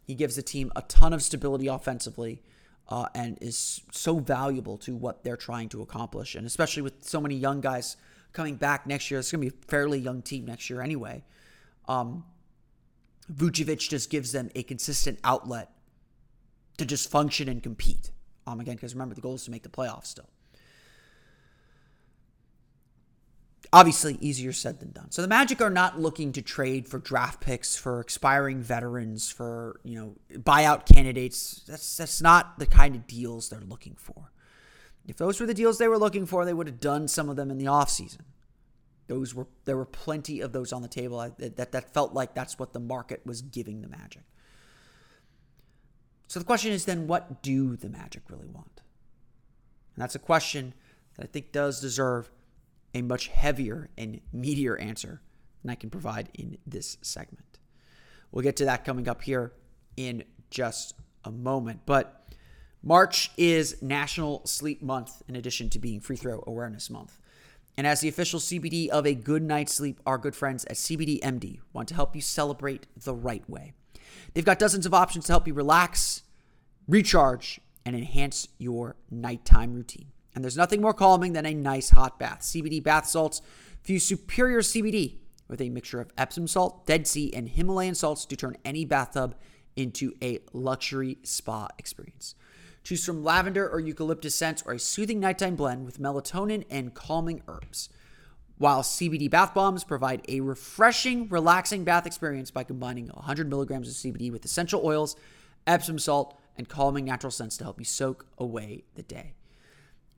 He 0.02 0.16
gives 0.16 0.34
the 0.34 0.42
team 0.42 0.72
a 0.74 0.82
ton 0.82 1.12
of 1.12 1.22
stability 1.22 1.68
offensively 1.68 2.42
uh, 2.88 3.06
and 3.14 3.38
is 3.40 3.82
so 3.92 4.18
valuable 4.18 4.76
to 4.78 4.96
what 4.96 5.22
they're 5.22 5.36
trying 5.36 5.68
to 5.68 5.80
accomplish. 5.80 6.34
And 6.34 6.44
especially 6.44 6.82
with 6.82 7.04
so 7.04 7.20
many 7.20 7.36
young 7.36 7.60
guys 7.60 7.96
coming 8.32 8.56
back 8.56 8.84
next 8.84 9.08
year, 9.12 9.20
it's 9.20 9.30
going 9.30 9.48
to 9.48 9.48
be 9.48 9.56
a 9.56 9.66
fairly 9.68 10.00
young 10.00 10.22
team 10.22 10.46
next 10.46 10.68
year 10.68 10.82
anyway. 10.82 11.22
Um, 11.86 12.24
Vucevic 13.32 13.88
just 13.88 14.10
gives 14.10 14.32
them 14.32 14.50
a 14.56 14.64
consistent 14.64 15.20
outlet 15.22 15.70
to 16.78 16.84
just 16.84 17.12
function 17.12 17.48
and 17.48 17.62
compete. 17.62 18.10
Um, 18.44 18.58
again, 18.58 18.74
because 18.74 18.92
remember, 18.92 19.14
the 19.14 19.20
goal 19.20 19.36
is 19.36 19.44
to 19.44 19.52
make 19.52 19.62
the 19.62 19.68
playoffs 19.68 20.06
still. 20.06 20.28
Obviously, 23.74 24.16
easier 24.20 24.52
said 24.52 24.78
than 24.78 24.92
done. 24.92 25.10
So 25.10 25.20
the 25.20 25.26
Magic 25.26 25.60
are 25.60 25.68
not 25.68 25.98
looking 25.98 26.30
to 26.34 26.42
trade 26.42 26.86
for 26.86 27.00
draft 27.00 27.40
picks, 27.40 27.74
for 27.74 27.98
expiring 27.98 28.62
veterans, 28.62 29.32
for 29.32 29.80
you 29.82 29.98
know 29.98 30.14
buyout 30.38 30.86
candidates. 30.86 31.64
That's 31.66 31.96
that's 31.96 32.22
not 32.22 32.60
the 32.60 32.66
kind 32.66 32.94
of 32.94 33.08
deals 33.08 33.48
they're 33.48 33.58
looking 33.58 33.96
for. 33.98 34.30
If 35.08 35.16
those 35.16 35.40
were 35.40 35.46
the 35.46 35.54
deals 35.54 35.78
they 35.78 35.88
were 35.88 35.98
looking 35.98 36.24
for, 36.24 36.44
they 36.44 36.54
would 36.54 36.68
have 36.68 36.78
done 36.78 37.08
some 37.08 37.28
of 37.28 37.34
them 37.34 37.50
in 37.50 37.58
the 37.58 37.64
offseason. 37.64 38.20
Those 39.08 39.34
were 39.34 39.48
there 39.64 39.76
were 39.76 39.86
plenty 39.86 40.40
of 40.40 40.52
those 40.52 40.72
on 40.72 40.82
the 40.82 40.86
table. 40.86 41.18
I, 41.18 41.30
that 41.38 41.72
that 41.72 41.92
felt 41.92 42.14
like 42.14 42.32
that's 42.32 42.60
what 42.60 42.74
the 42.74 42.78
market 42.78 43.22
was 43.26 43.42
giving 43.42 43.80
the 43.80 43.88
Magic. 43.88 44.22
So 46.28 46.38
the 46.38 46.46
question 46.46 46.70
is 46.70 46.84
then, 46.84 47.08
what 47.08 47.42
do 47.42 47.74
the 47.74 47.88
Magic 47.88 48.22
really 48.30 48.46
want? 48.46 48.82
And 49.96 50.02
that's 50.02 50.14
a 50.14 50.20
question 50.20 50.74
that 51.16 51.24
I 51.24 51.26
think 51.26 51.50
does 51.50 51.80
deserve 51.80 52.30
a 52.94 53.02
much 53.02 53.28
heavier 53.28 53.90
and 53.98 54.20
meatier 54.34 54.80
answer 54.80 55.20
than 55.62 55.70
I 55.70 55.74
can 55.74 55.90
provide 55.90 56.28
in 56.34 56.56
this 56.66 56.96
segment. 57.02 57.58
We'll 58.30 58.42
get 58.42 58.56
to 58.56 58.64
that 58.64 58.84
coming 58.84 59.08
up 59.08 59.22
here 59.22 59.52
in 59.96 60.24
just 60.50 60.94
a 61.24 61.30
moment. 61.30 61.80
But 61.86 62.24
March 62.82 63.30
is 63.36 63.80
National 63.82 64.42
Sleep 64.44 64.82
Month, 64.82 65.22
in 65.28 65.36
addition 65.36 65.70
to 65.70 65.78
being 65.78 66.00
Free 66.00 66.16
Throw 66.16 66.42
Awareness 66.46 66.90
Month. 66.90 67.18
And 67.76 67.86
as 67.86 68.00
the 68.00 68.08
official 68.08 68.38
CBD 68.38 68.88
of 68.88 69.06
a 69.06 69.14
good 69.14 69.42
night's 69.42 69.74
sleep, 69.74 70.00
our 70.06 70.18
good 70.18 70.36
friends 70.36 70.64
at 70.66 70.76
CBD 70.76 71.20
MD 71.20 71.60
want 71.72 71.88
to 71.88 71.94
help 71.94 72.14
you 72.14 72.22
celebrate 72.22 72.86
the 72.96 73.14
right 73.14 73.48
way. 73.48 73.72
They've 74.32 74.44
got 74.44 74.58
dozens 74.58 74.86
of 74.86 74.94
options 74.94 75.26
to 75.26 75.32
help 75.32 75.48
you 75.48 75.54
relax, 75.54 76.22
recharge, 76.86 77.60
and 77.84 77.96
enhance 77.96 78.48
your 78.58 78.96
nighttime 79.10 79.74
routine. 79.74 80.06
And 80.34 80.42
there's 80.42 80.56
nothing 80.56 80.80
more 80.80 80.94
calming 80.94 81.32
than 81.32 81.46
a 81.46 81.54
nice 81.54 81.90
hot 81.90 82.18
bath. 82.18 82.40
CBD 82.40 82.82
bath 82.82 83.06
salts 83.06 83.40
fuse 83.82 84.04
superior 84.04 84.60
CBD 84.60 85.18
with 85.48 85.60
a 85.60 85.70
mixture 85.70 86.00
of 86.00 86.10
Epsom 86.16 86.46
salt, 86.46 86.86
Dead 86.86 87.06
Sea, 87.06 87.32
and 87.32 87.48
Himalayan 87.48 87.94
salts 87.94 88.24
to 88.26 88.36
turn 88.36 88.56
any 88.64 88.84
bathtub 88.84 89.36
into 89.76 90.12
a 90.22 90.40
luxury 90.52 91.18
spa 91.22 91.68
experience. 91.78 92.34
Choose 92.82 93.04
from 93.04 93.24
lavender 93.24 93.68
or 93.68 93.80
eucalyptus 93.80 94.34
scents 94.34 94.62
or 94.66 94.74
a 94.74 94.78
soothing 94.78 95.20
nighttime 95.20 95.56
blend 95.56 95.86
with 95.86 96.00
melatonin 96.00 96.64
and 96.70 96.94
calming 96.94 97.42
herbs. 97.48 97.88
While 98.58 98.82
CBD 98.82 99.28
bath 99.28 99.54
bombs 99.54 99.84
provide 99.84 100.24
a 100.28 100.40
refreshing, 100.40 101.28
relaxing 101.28 101.84
bath 101.84 102.06
experience 102.06 102.50
by 102.50 102.62
combining 102.62 103.08
100 103.08 103.48
milligrams 103.48 103.88
of 103.88 103.94
CBD 103.94 104.30
with 104.30 104.44
essential 104.44 104.82
oils, 104.84 105.16
Epsom 105.66 105.98
salt, 105.98 106.38
and 106.56 106.68
calming 106.68 107.04
natural 107.04 107.30
scents 107.30 107.56
to 107.56 107.64
help 107.64 107.80
you 107.80 107.84
soak 107.84 108.26
away 108.38 108.84
the 108.94 109.02
day. 109.02 109.34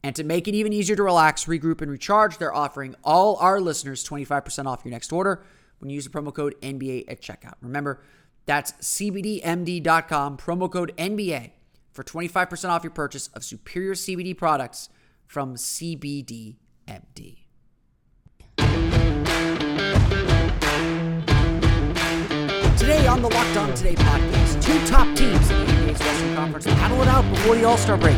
And 0.07 0.15
to 0.15 0.23
make 0.23 0.47
it 0.47 0.55
even 0.55 0.73
easier 0.73 0.95
to 0.95 1.03
relax, 1.03 1.47
regroup, 1.47 1.81
and 1.83 1.91
recharge, 1.91 2.39
they're 2.39 2.55
offering 2.55 2.95
all 3.03 3.35
our 3.39 3.61
listeners 3.61 4.09
25% 4.09 4.67
off 4.67 4.85
your 4.85 4.93
next 4.93 5.13
order 5.13 5.43
when 5.81 5.91
you 5.91 5.97
use 5.97 6.05
the 6.05 6.11
promo 6.11 6.33
code 6.33 6.55
NBA 6.63 7.07
at 7.09 7.21
checkout. 7.21 7.55
Remember, 7.61 8.01
that's 8.45 8.71
CBDMD.com, 8.75 10.37
promo 10.37 10.71
code 10.71 10.93
NBA 10.97 11.51
for 11.91 12.05
25% 12.05 12.69
off 12.69 12.85
your 12.85 12.93
purchase 12.93 13.27
of 13.35 13.43
superior 13.43 13.95
CBD 13.95 14.39
products 14.39 14.91
from 15.27 15.57
CBDMD. 15.57 16.55
Today 22.79 23.09
on 23.09 23.23
the 23.23 23.29
Locked 23.29 23.57
On 23.57 23.75
Today 23.75 23.97
podcast, 23.97 24.63
two 24.63 24.87
top 24.87 25.17
teams 25.17 25.51
in 25.51 25.59
the 25.59 25.67
NBA's 25.67 25.99
Western 25.99 26.37
Conference 26.37 26.67
battle 26.67 27.03
it 27.03 27.09
out 27.09 27.29
before 27.35 27.57
the 27.57 27.65
All 27.65 27.77
Star 27.77 27.97
break. 27.97 28.17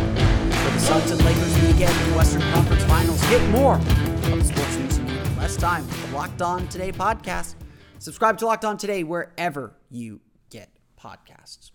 For 0.69 0.75
the 0.75 0.81
Suns 0.81 1.11
and 1.13 1.25
Lakers 1.25 1.57
again 1.75 2.03
in 2.03 2.11
the 2.11 2.17
Western 2.19 2.43
Conference 2.53 2.85
Finals. 2.85 3.21
Get 3.31 3.49
more 3.49 3.77
of 3.77 4.39
the 4.39 4.45
sports 4.45 4.77
news 4.77 4.99
you 4.99 5.05
need 5.05 5.17
in 5.17 5.37
less 5.39 5.57
time 5.57 5.87
with 5.87 6.11
the 6.11 6.15
Locked 6.15 6.43
On 6.43 6.69
Today 6.69 6.93
podcast. 6.93 7.55
Subscribe 7.99 8.37
to 8.37 8.45
Locked 8.45 8.67
On 8.67 8.77
Today 8.77 9.03
wherever 9.03 9.73
you 9.91 10.21
get 10.51 10.69
podcasts. 11.01 11.71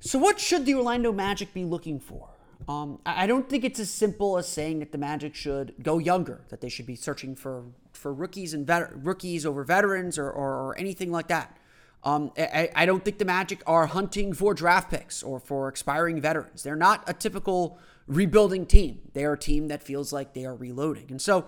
So, 0.00 0.18
what 0.18 0.38
should 0.38 0.66
the 0.66 0.74
Orlando 0.74 1.10
Magic 1.10 1.54
be 1.54 1.64
looking 1.64 2.00
for? 2.00 2.28
Um, 2.68 2.98
I 3.06 3.26
don't 3.26 3.48
think 3.48 3.64
it's 3.64 3.80
as 3.80 3.88
simple 3.88 4.36
as 4.36 4.46
saying 4.46 4.80
that 4.80 4.92
the 4.92 4.98
Magic 4.98 5.34
should 5.34 5.74
go 5.82 5.96
younger, 5.96 6.42
that 6.50 6.60
they 6.60 6.68
should 6.68 6.86
be 6.86 6.96
searching 6.96 7.34
for 7.34 7.64
for 7.94 8.12
rookies 8.12 8.52
and 8.52 8.66
vet- 8.66 9.02
rookies 9.02 9.46
over 9.46 9.64
veterans 9.64 10.18
or, 10.18 10.30
or, 10.30 10.66
or 10.66 10.78
anything 10.78 11.10
like 11.10 11.28
that. 11.28 11.56
Um, 12.04 12.32
I, 12.36 12.68
I, 12.74 12.86
don't 12.86 13.02
think 13.02 13.16
the 13.16 13.24
Magic 13.24 13.62
are 13.66 13.86
hunting 13.86 14.34
for 14.34 14.52
draft 14.52 14.90
picks 14.90 15.22
or 15.22 15.40
for 15.40 15.68
expiring 15.68 16.20
veterans. 16.20 16.62
They're 16.62 16.76
not 16.76 17.02
a 17.06 17.14
typical 17.14 17.78
rebuilding 18.06 18.66
team. 18.66 19.00
They 19.14 19.24
are 19.24 19.32
a 19.32 19.38
team 19.38 19.68
that 19.68 19.82
feels 19.82 20.12
like 20.12 20.34
they 20.34 20.44
are 20.44 20.54
reloading. 20.54 21.06
And 21.08 21.20
so, 21.20 21.46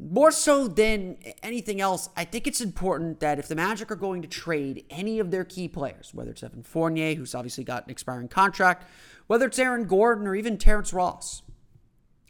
more 0.00 0.32
so 0.32 0.66
than 0.66 1.18
anything 1.44 1.80
else, 1.80 2.08
I 2.16 2.24
think 2.24 2.48
it's 2.48 2.60
important 2.60 3.20
that 3.20 3.38
if 3.38 3.46
the 3.46 3.54
Magic 3.54 3.92
are 3.92 3.96
going 3.96 4.22
to 4.22 4.28
trade 4.28 4.84
any 4.90 5.20
of 5.20 5.30
their 5.30 5.44
key 5.44 5.68
players, 5.68 6.10
whether 6.12 6.32
it's 6.32 6.42
Evan 6.42 6.64
Fournier, 6.64 7.14
who's 7.14 7.34
obviously 7.34 7.62
got 7.62 7.84
an 7.84 7.90
expiring 7.90 8.26
contract, 8.26 8.88
whether 9.28 9.46
it's 9.46 9.58
Aaron 9.60 9.84
Gordon 9.84 10.26
or 10.26 10.34
even 10.34 10.58
Terrence 10.58 10.92
Ross, 10.92 11.42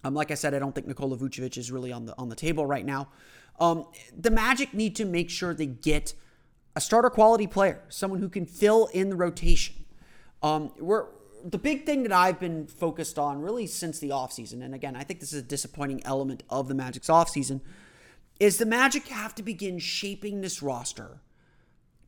um, 0.05 0.15
like 0.15 0.31
I 0.31 0.35
said, 0.35 0.53
I 0.53 0.59
don't 0.59 0.75
think 0.75 0.87
Nikola 0.87 1.17
Vucevic 1.17 1.57
is 1.57 1.71
really 1.71 1.93
on 1.93 2.05
the 2.05 2.15
on 2.19 2.29
the 2.29 2.37
table 2.37 2.67
right 2.67 2.85
now. 2.85 3.09
Um, 3.61 3.87
the 4.17 4.31
Magic 4.31 4.75
need 4.75 4.97
to 4.97 5.05
make 5.05 5.31
sure 5.31 5.55
they 5.55 5.67
get 5.67 6.15
a 6.75 6.81
starter 6.81 7.11
quality 7.11 7.47
player, 7.47 7.83
someone 7.89 8.21
who 8.21 8.29
can 8.29 8.47
fill 8.47 8.87
in 8.87 9.11
the 9.11 9.17
rotation. 9.17 9.77
Um, 10.43 10.73
we're 10.79 11.07
the 11.45 11.59
big 11.59 11.87
thing 11.87 12.05
that 12.05 12.13
I've 12.13 12.39
been 12.39 12.67
focused 12.67 13.19
on 13.19 13.41
really 13.41 13.67
since 13.67 13.99
the 13.99 14.11
offseason, 14.11 14.63
and 14.63 14.75
again, 14.75 14.97
I 14.97 15.03
think 15.03 15.21
this 15.21 15.33
is 15.33 15.41
a 15.41 15.45
disappointing 15.45 16.05
element 16.05 16.43
of 16.49 16.69
the 16.69 16.75
Magic's 16.75 17.09
offseason, 17.09 17.61
is 18.39 18.59
the 18.59 18.67
Magic 18.67 19.09
have 19.09 19.35
to 19.37 19.43
begin 19.43 19.79
shaping 19.79 20.41
this 20.41 20.63
roster 20.63 21.21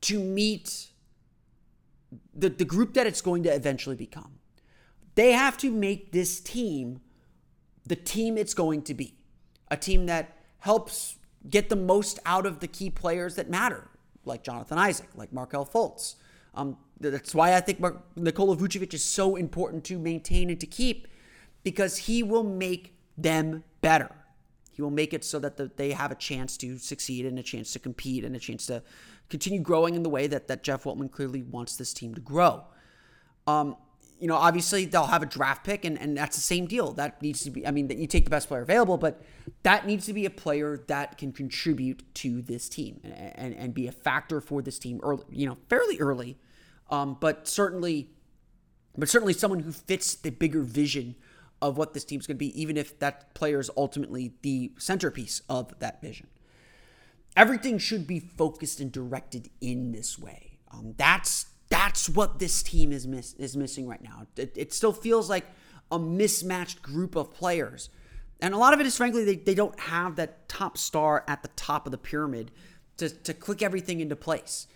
to 0.03 0.19
meet 0.19 0.89
the, 2.35 2.49
the 2.49 2.65
group 2.65 2.95
that 2.95 3.07
it's 3.07 3.21
going 3.21 3.43
to 3.45 3.55
eventually 3.55 3.97
become. 3.97 4.39
They 5.15 5.33
have 5.33 5.57
to 5.59 5.71
make 5.71 6.13
this 6.13 6.41
team 6.41 7.01
the 7.87 7.97
team 7.97 8.39
it's 8.39 8.55
going 8.55 8.83
to 8.83 8.95
be. 8.95 9.15
A 9.71 9.77
team 9.77 10.07
that 10.07 10.37
helps 10.61 11.17
get 11.49 11.69
the 11.69 11.77
most 11.77 12.19
out 12.25 12.47
of 12.47 12.61
the 12.61 12.67
key 12.67 12.91
players 12.91 13.35
that 13.35 13.51
matter, 13.51 13.89
like 14.25 14.43
Jonathan 14.43 14.79
Isaac, 14.79 15.09
like 15.15 15.33
Markelle 15.33 15.67
Fultz. 15.67 16.17
Um, 16.55 16.77
that's 17.01 17.35
why 17.35 17.55
I 17.55 17.61
think 17.61 17.81
Mar- 17.81 18.03
Nikola 18.17 18.57
Vucevic 18.57 18.95
is 18.95 19.05
so 19.05 19.37
important 19.37 19.85
to 19.85 19.99
maintain 19.99 20.51
and 20.51 20.61
to 20.61 20.67
keep 20.67 21.09
because 21.63 21.97
he 21.97 22.23
will 22.23 22.45
make 22.45 22.97
them 23.19 23.65
better. 23.81 24.11
He 24.73 24.83
will 24.83 24.91
make 24.91 25.15
it 25.15 25.25
so 25.25 25.39
that 25.39 25.57
the, 25.57 25.71
they 25.77 25.93
have 25.93 26.11
a 26.11 26.17
chance 26.17 26.57
to 26.59 26.79
succeed 26.79 27.27
and 27.27 27.39
a 27.39 27.43
chance 27.43 27.73
to 27.73 27.79
compete 27.79 28.25
and 28.25 28.35
a 28.35 28.39
chance 28.39 28.67
to 28.67 28.83
continue 29.29 29.61
growing 29.61 29.95
in 29.95 30.03
the 30.03 30.11
way 30.11 30.27
that, 30.27 30.49
that 30.49 30.63
Jeff 30.63 30.85
Weltman 30.85 31.11
clearly 31.11 31.43
wants 31.43 31.77
this 31.77 31.93
team 31.93 32.15
to 32.15 32.21
grow. 32.21 32.65
Um, 33.47 33.77
you 34.19 34.29
know, 34.29 34.37
obviously 34.37 34.85
they'll 34.85 35.07
have 35.07 35.23
a 35.23 35.27
draft 35.27 35.65
pick, 35.65 35.85
and, 35.85 35.99
and 36.01 36.17
that's 36.17 36.37
the 36.37 36.43
same 36.43 36.67
deal. 36.67 36.93
That 36.93 37.21
needs 37.21 37.43
to 37.45 37.51
be, 37.51 37.67
I 37.67 37.71
mean, 37.71 37.89
that 37.89 37.99
you 37.99 38.07
take 38.07 38.25
the 38.25 38.31
best 38.31 38.49
player 38.49 38.63
available, 38.63 38.97
but 38.97 39.23
that 39.63 39.87
needs 39.87 40.07
to 40.07 40.13
be 40.13 40.25
a 40.25 40.31
player 40.31 40.83
that 40.89 41.19
can 41.19 41.33
contribute 41.33 42.03
to 42.17 42.43
this 42.43 42.69
team 42.69 43.01
and, 43.03 43.15
and, 43.37 43.55
and 43.55 43.75
be 43.75 43.87
a 43.87 43.93
factor 43.93 44.41
for 44.41 44.63
this 44.63 44.79
team 44.79 45.01
early, 45.03 45.25
you 45.31 45.47
know, 45.47 45.59
fairly 45.69 45.99
early, 45.99 46.39
um, 46.91 47.17
but 47.21 47.49
certainly, 47.49 48.11
but 48.97 49.09
certainly 49.09 49.33
someone 49.33 49.61
who 49.61 49.73
fits 49.73 50.15
the 50.15 50.31
bigger 50.31 50.63
vision 50.63 51.17
of 51.61 51.77
what 51.77 51.95
this 51.95 52.05
team's 52.05 52.27
going 52.27 52.37
to 52.37 52.39
be, 52.39 52.61
even 52.61 52.77
if 52.77 52.99
that 52.99 53.35
player 53.35 53.59
is 53.59 53.71
ultimately 53.77 54.35
the 54.43 54.73
centerpiece 54.79 55.43
of 55.49 55.79
that 55.81 56.01
vision. 56.01 56.27
Everything 57.37 57.79
should 57.79 58.07
be 58.07 58.21
focused 58.21 58.81
and 58.81 58.93
directed 58.93 59.51
in 59.61 59.93
this 59.93 60.19
way. 60.19 60.59
Um, 60.71 60.95
that's 60.97 61.47
that's 61.75 62.09
what 62.09 62.39
this 62.39 62.63
team 62.63 62.93
is 62.93 63.05
miss, 63.05 63.33
is 63.35 63.57
missing 63.57 63.89
right 63.89 64.03
now. 64.03 64.27
It, 64.37 64.53
it, 64.57 64.73
still 64.73 64.93
feels 64.93 65.29
like 65.29 65.45
a 65.91 65.99
mismatched 65.99 66.83
group 66.83 67.17
of 67.17 67.35
players. 67.35 67.91
And 68.41 68.55
a 68.55 68.57
lot 68.57 68.75
of 68.75 68.81
it 68.81 68.87
is 68.87 68.97
frankly 68.97 69.25
they, 69.25 69.35
they 69.35 69.57
don't 69.57 69.79
have 69.81 70.15
that 70.17 70.49
top 70.49 70.79
star 70.79 71.25
at 71.27 71.43
the 71.43 71.49
top 71.57 71.87
of 71.87 71.91
the 71.91 71.99
pyramid 71.99 72.53
to, 72.99 73.09
to 73.09 73.35
click 73.35 73.61
everything 73.61 73.99
into 73.99 74.15
place. 74.15 74.69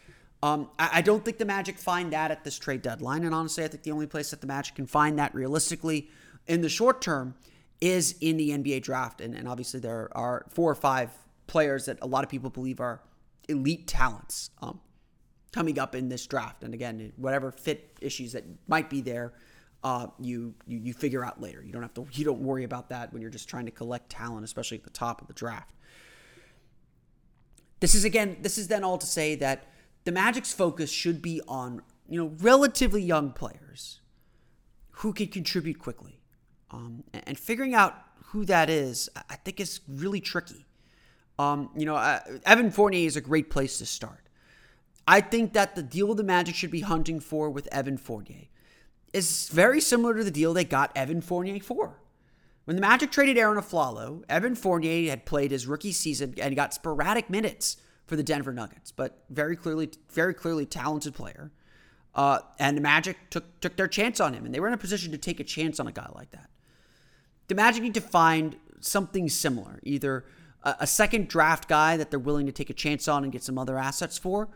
Um, 0.42 0.70
I, 0.76 0.90
I, 0.94 1.02
don't 1.02 1.24
think 1.24 1.38
the 1.38 1.44
Magic 1.44 1.78
find 1.78 2.12
that 2.12 2.32
at 2.32 2.42
this 2.42 2.58
trade 2.58 2.82
deadline. 2.82 3.24
And 3.24 3.32
honestly, 3.32 3.64
I 3.64 3.68
think 3.68 3.84
the 3.84 3.92
only 3.92 4.06
place 4.08 4.30
that 4.30 4.40
the 4.40 4.48
Magic 4.48 4.74
can 4.74 4.86
find 4.86 5.20
that 5.20 5.32
realistically 5.34 6.08
in 6.48 6.62
the 6.62 6.68
short 6.68 7.00
term 7.00 7.34
is 7.80 8.16
in 8.20 8.36
the 8.36 8.50
NBA 8.50 8.82
draft. 8.82 9.20
And, 9.20 9.34
and 9.36 9.46
obviously, 9.46 9.78
there 9.78 10.08
are 10.16 10.46
four 10.48 10.70
or 10.70 10.76
five 10.76 11.10
players 11.46 11.86
that 11.86 11.98
a 12.02 12.06
lot 12.06 12.24
of 12.24 12.30
people 12.30 12.50
believe 12.50 12.80
are 12.80 13.00
elite 13.48 13.86
talents. 13.86 14.50
Um, 14.62 14.80
coming 15.52 15.78
up 15.78 15.94
in 15.94 16.08
this 16.08 16.26
draft. 16.26 16.62
And 16.62 16.74
again, 16.74 17.12
whatever 17.16 17.50
fit 17.50 17.96
issues 18.00 18.32
that 18.32 18.44
might 18.66 18.90
be 18.90 19.00
there, 19.00 19.32
uh, 19.84 20.08
you, 20.18 20.54
you 20.66 20.78
you 20.78 20.92
figure 20.92 21.24
out 21.24 21.40
later. 21.40 21.62
You 21.62 21.72
don't 21.72 21.82
have 21.82 21.94
to 21.94 22.06
you 22.12 22.24
don't 22.24 22.40
worry 22.40 22.64
about 22.64 22.88
that 22.90 23.12
when 23.12 23.22
you're 23.22 23.30
just 23.30 23.48
trying 23.48 23.66
to 23.66 23.70
collect 23.70 24.10
talent, 24.10 24.44
especially 24.44 24.78
at 24.78 24.84
the 24.84 24.90
top 24.90 25.20
of 25.20 25.28
the 25.28 25.34
draft. 25.34 25.74
This 27.80 27.94
is 27.94 28.04
again, 28.04 28.38
this 28.42 28.58
is 28.58 28.68
then 28.68 28.82
all 28.82 28.98
to 28.98 29.06
say 29.06 29.36
that 29.36 29.68
the 30.04 30.12
Magic's 30.12 30.52
focus 30.52 30.90
should 30.90 31.22
be 31.22 31.40
on, 31.46 31.82
you 32.08 32.18
know, 32.18 32.32
relatively 32.40 33.02
young 33.02 33.30
players 33.32 34.00
who 34.90 35.12
can 35.12 35.28
contribute 35.28 35.78
quickly. 35.78 36.20
Um, 36.70 37.04
and 37.12 37.38
figuring 37.38 37.74
out 37.74 37.94
who 38.26 38.44
that 38.46 38.68
is, 38.68 39.08
I 39.30 39.36
think 39.36 39.60
is 39.60 39.80
really 39.88 40.20
tricky. 40.20 40.66
Um, 41.38 41.70
you 41.76 41.86
know, 41.86 41.94
uh, 41.94 42.20
Evan 42.44 42.70
Fournier 42.70 43.06
is 43.06 43.16
a 43.16 43.20
great 43.20 43.48
place 43.48 43.78
to 43.78 43.86
start. 43.86 44.27
I 45.08 45.22
think 45.22 45.54
that 45.54 45.74
the 45.74 45.82
deal 45.82 46.14
the 46.14 46.22
Magic 46.22 46.54
should 46.54 46.70
be 46.70 46.82
hunting 46.82 47.18
for 47.18 47.48
with 47.48 47.66
Evan 47.72 47.96
Fournier 47.96 48.48
is 49.14 49.48
very 49.48 49.80
similar 49.80 50.14
to 50.14 50.22
the 50.22 50.30
deal 50.30 50.52
they 50.52 50.64
got 50.64 50.92
Evan 50.94 51.22
Fournier 51.22 51.60
for. 51.60 51.98
When 52.66 52.76
the 52.76 52.82
Magic 52.82 53.10
traded 53.10 53.38
Arron 53.38 53.58
Afflalo, 53.58 54.22
Evan 54.28 54.54
Fournier 54.54 55.08
had 55.08 55.24
played 55.24 55.50
his 55.50 55.66
rookie 55.66 55.92
season 55.92 56.34
and 56.36 56.54
got 56.54 56.74
sporadic 56.74 57.30
minutes 57.30 57.78
for 58.04 58.16
the 58.16 58.22
Denver 58.22 58.52
Nuggets, 58.52 58.92
but 58.92 59.24
very 59.30 59.56
clearly, 59.56 59.88
very 60.12 60.34
clearly 60.34 60.66
talented 60.66 61.14
player. 61.14 61.52
Uh, 62.14 62.40
and 62.58 62.76
the 62.76 62.82
Magic 62.82 63.16
took 63.30 63.60
took 63.60 63.78
their 63.78 63.88
chance 63.88 64.20
on 64.20 64.34
him, 64.34 64.44
and 64.44 64.54
they 64.54 64.60
were 64.60 64.68
in 64.68 64.74
a 64.74 64.78
position 64.78 65.10
to 65.12 65.18
take 65.18 65.40
a 65.40 65.44
chance 65.44 65.80
on 65.80 65.86
a 65.86 65.92
guy 65.92 66.10
like 66.14 66.32
that. 66.32 66.50
The 67.46 67.54
Magic 67.54 67.82
need 67.82 67.94
to 67.94 68.02
find 68.02 68.56
something 68.80 69.30
similar, 69.30 69.80
either 69.84 70.26
a, 70.62 70.76
a 70.80 70.86
second 70.86 71.28
draft 71.28 71.66
guy 71.66 71.96
that 71.96 72.10
they're 72.10 72.18
willing 72.18 72.44
to 72.44 72.52
take 72.52 72.68
a 72.68 72.74
chance 72.74 73.08
on 73.08 73.22
and 73.22 73.32
get 73.32 73.42
some 73.42 73.56
other 73.56 73.78
assets 73.78 74.18
for, 74.18 74.50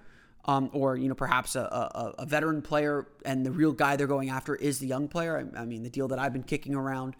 um, 0.44 0.70
or 0.72 0.96
you 0.96 1.08
know 1.08 1.14
perhaps 1.14 1.54
a, 1.56 1.60
a, 1.60 2.14
a, 2.18 2.26
veteran 2.26 2.62
player 2.62 3.06
and 3.24 3.46
the 3.46 3.52
real 3.52 3.72
guy 3.72 3.96
they're 3.96 4.06
going 4.06 4.30
after 4.30 4.54
is 4.56 4.78
the 4.80 4.86
young 4.86 5.08
player. 5.08 5.38
I, 5.38 5.60
I, 5.60 5.64
mean, 5.64 5.82
the 5.82 5.90
deal 5.90 6.08
that 6.08 6.18
I've 6.18 6.32
been 6.32 6.42
kicking 6.42 6.74
around 6.74 7.14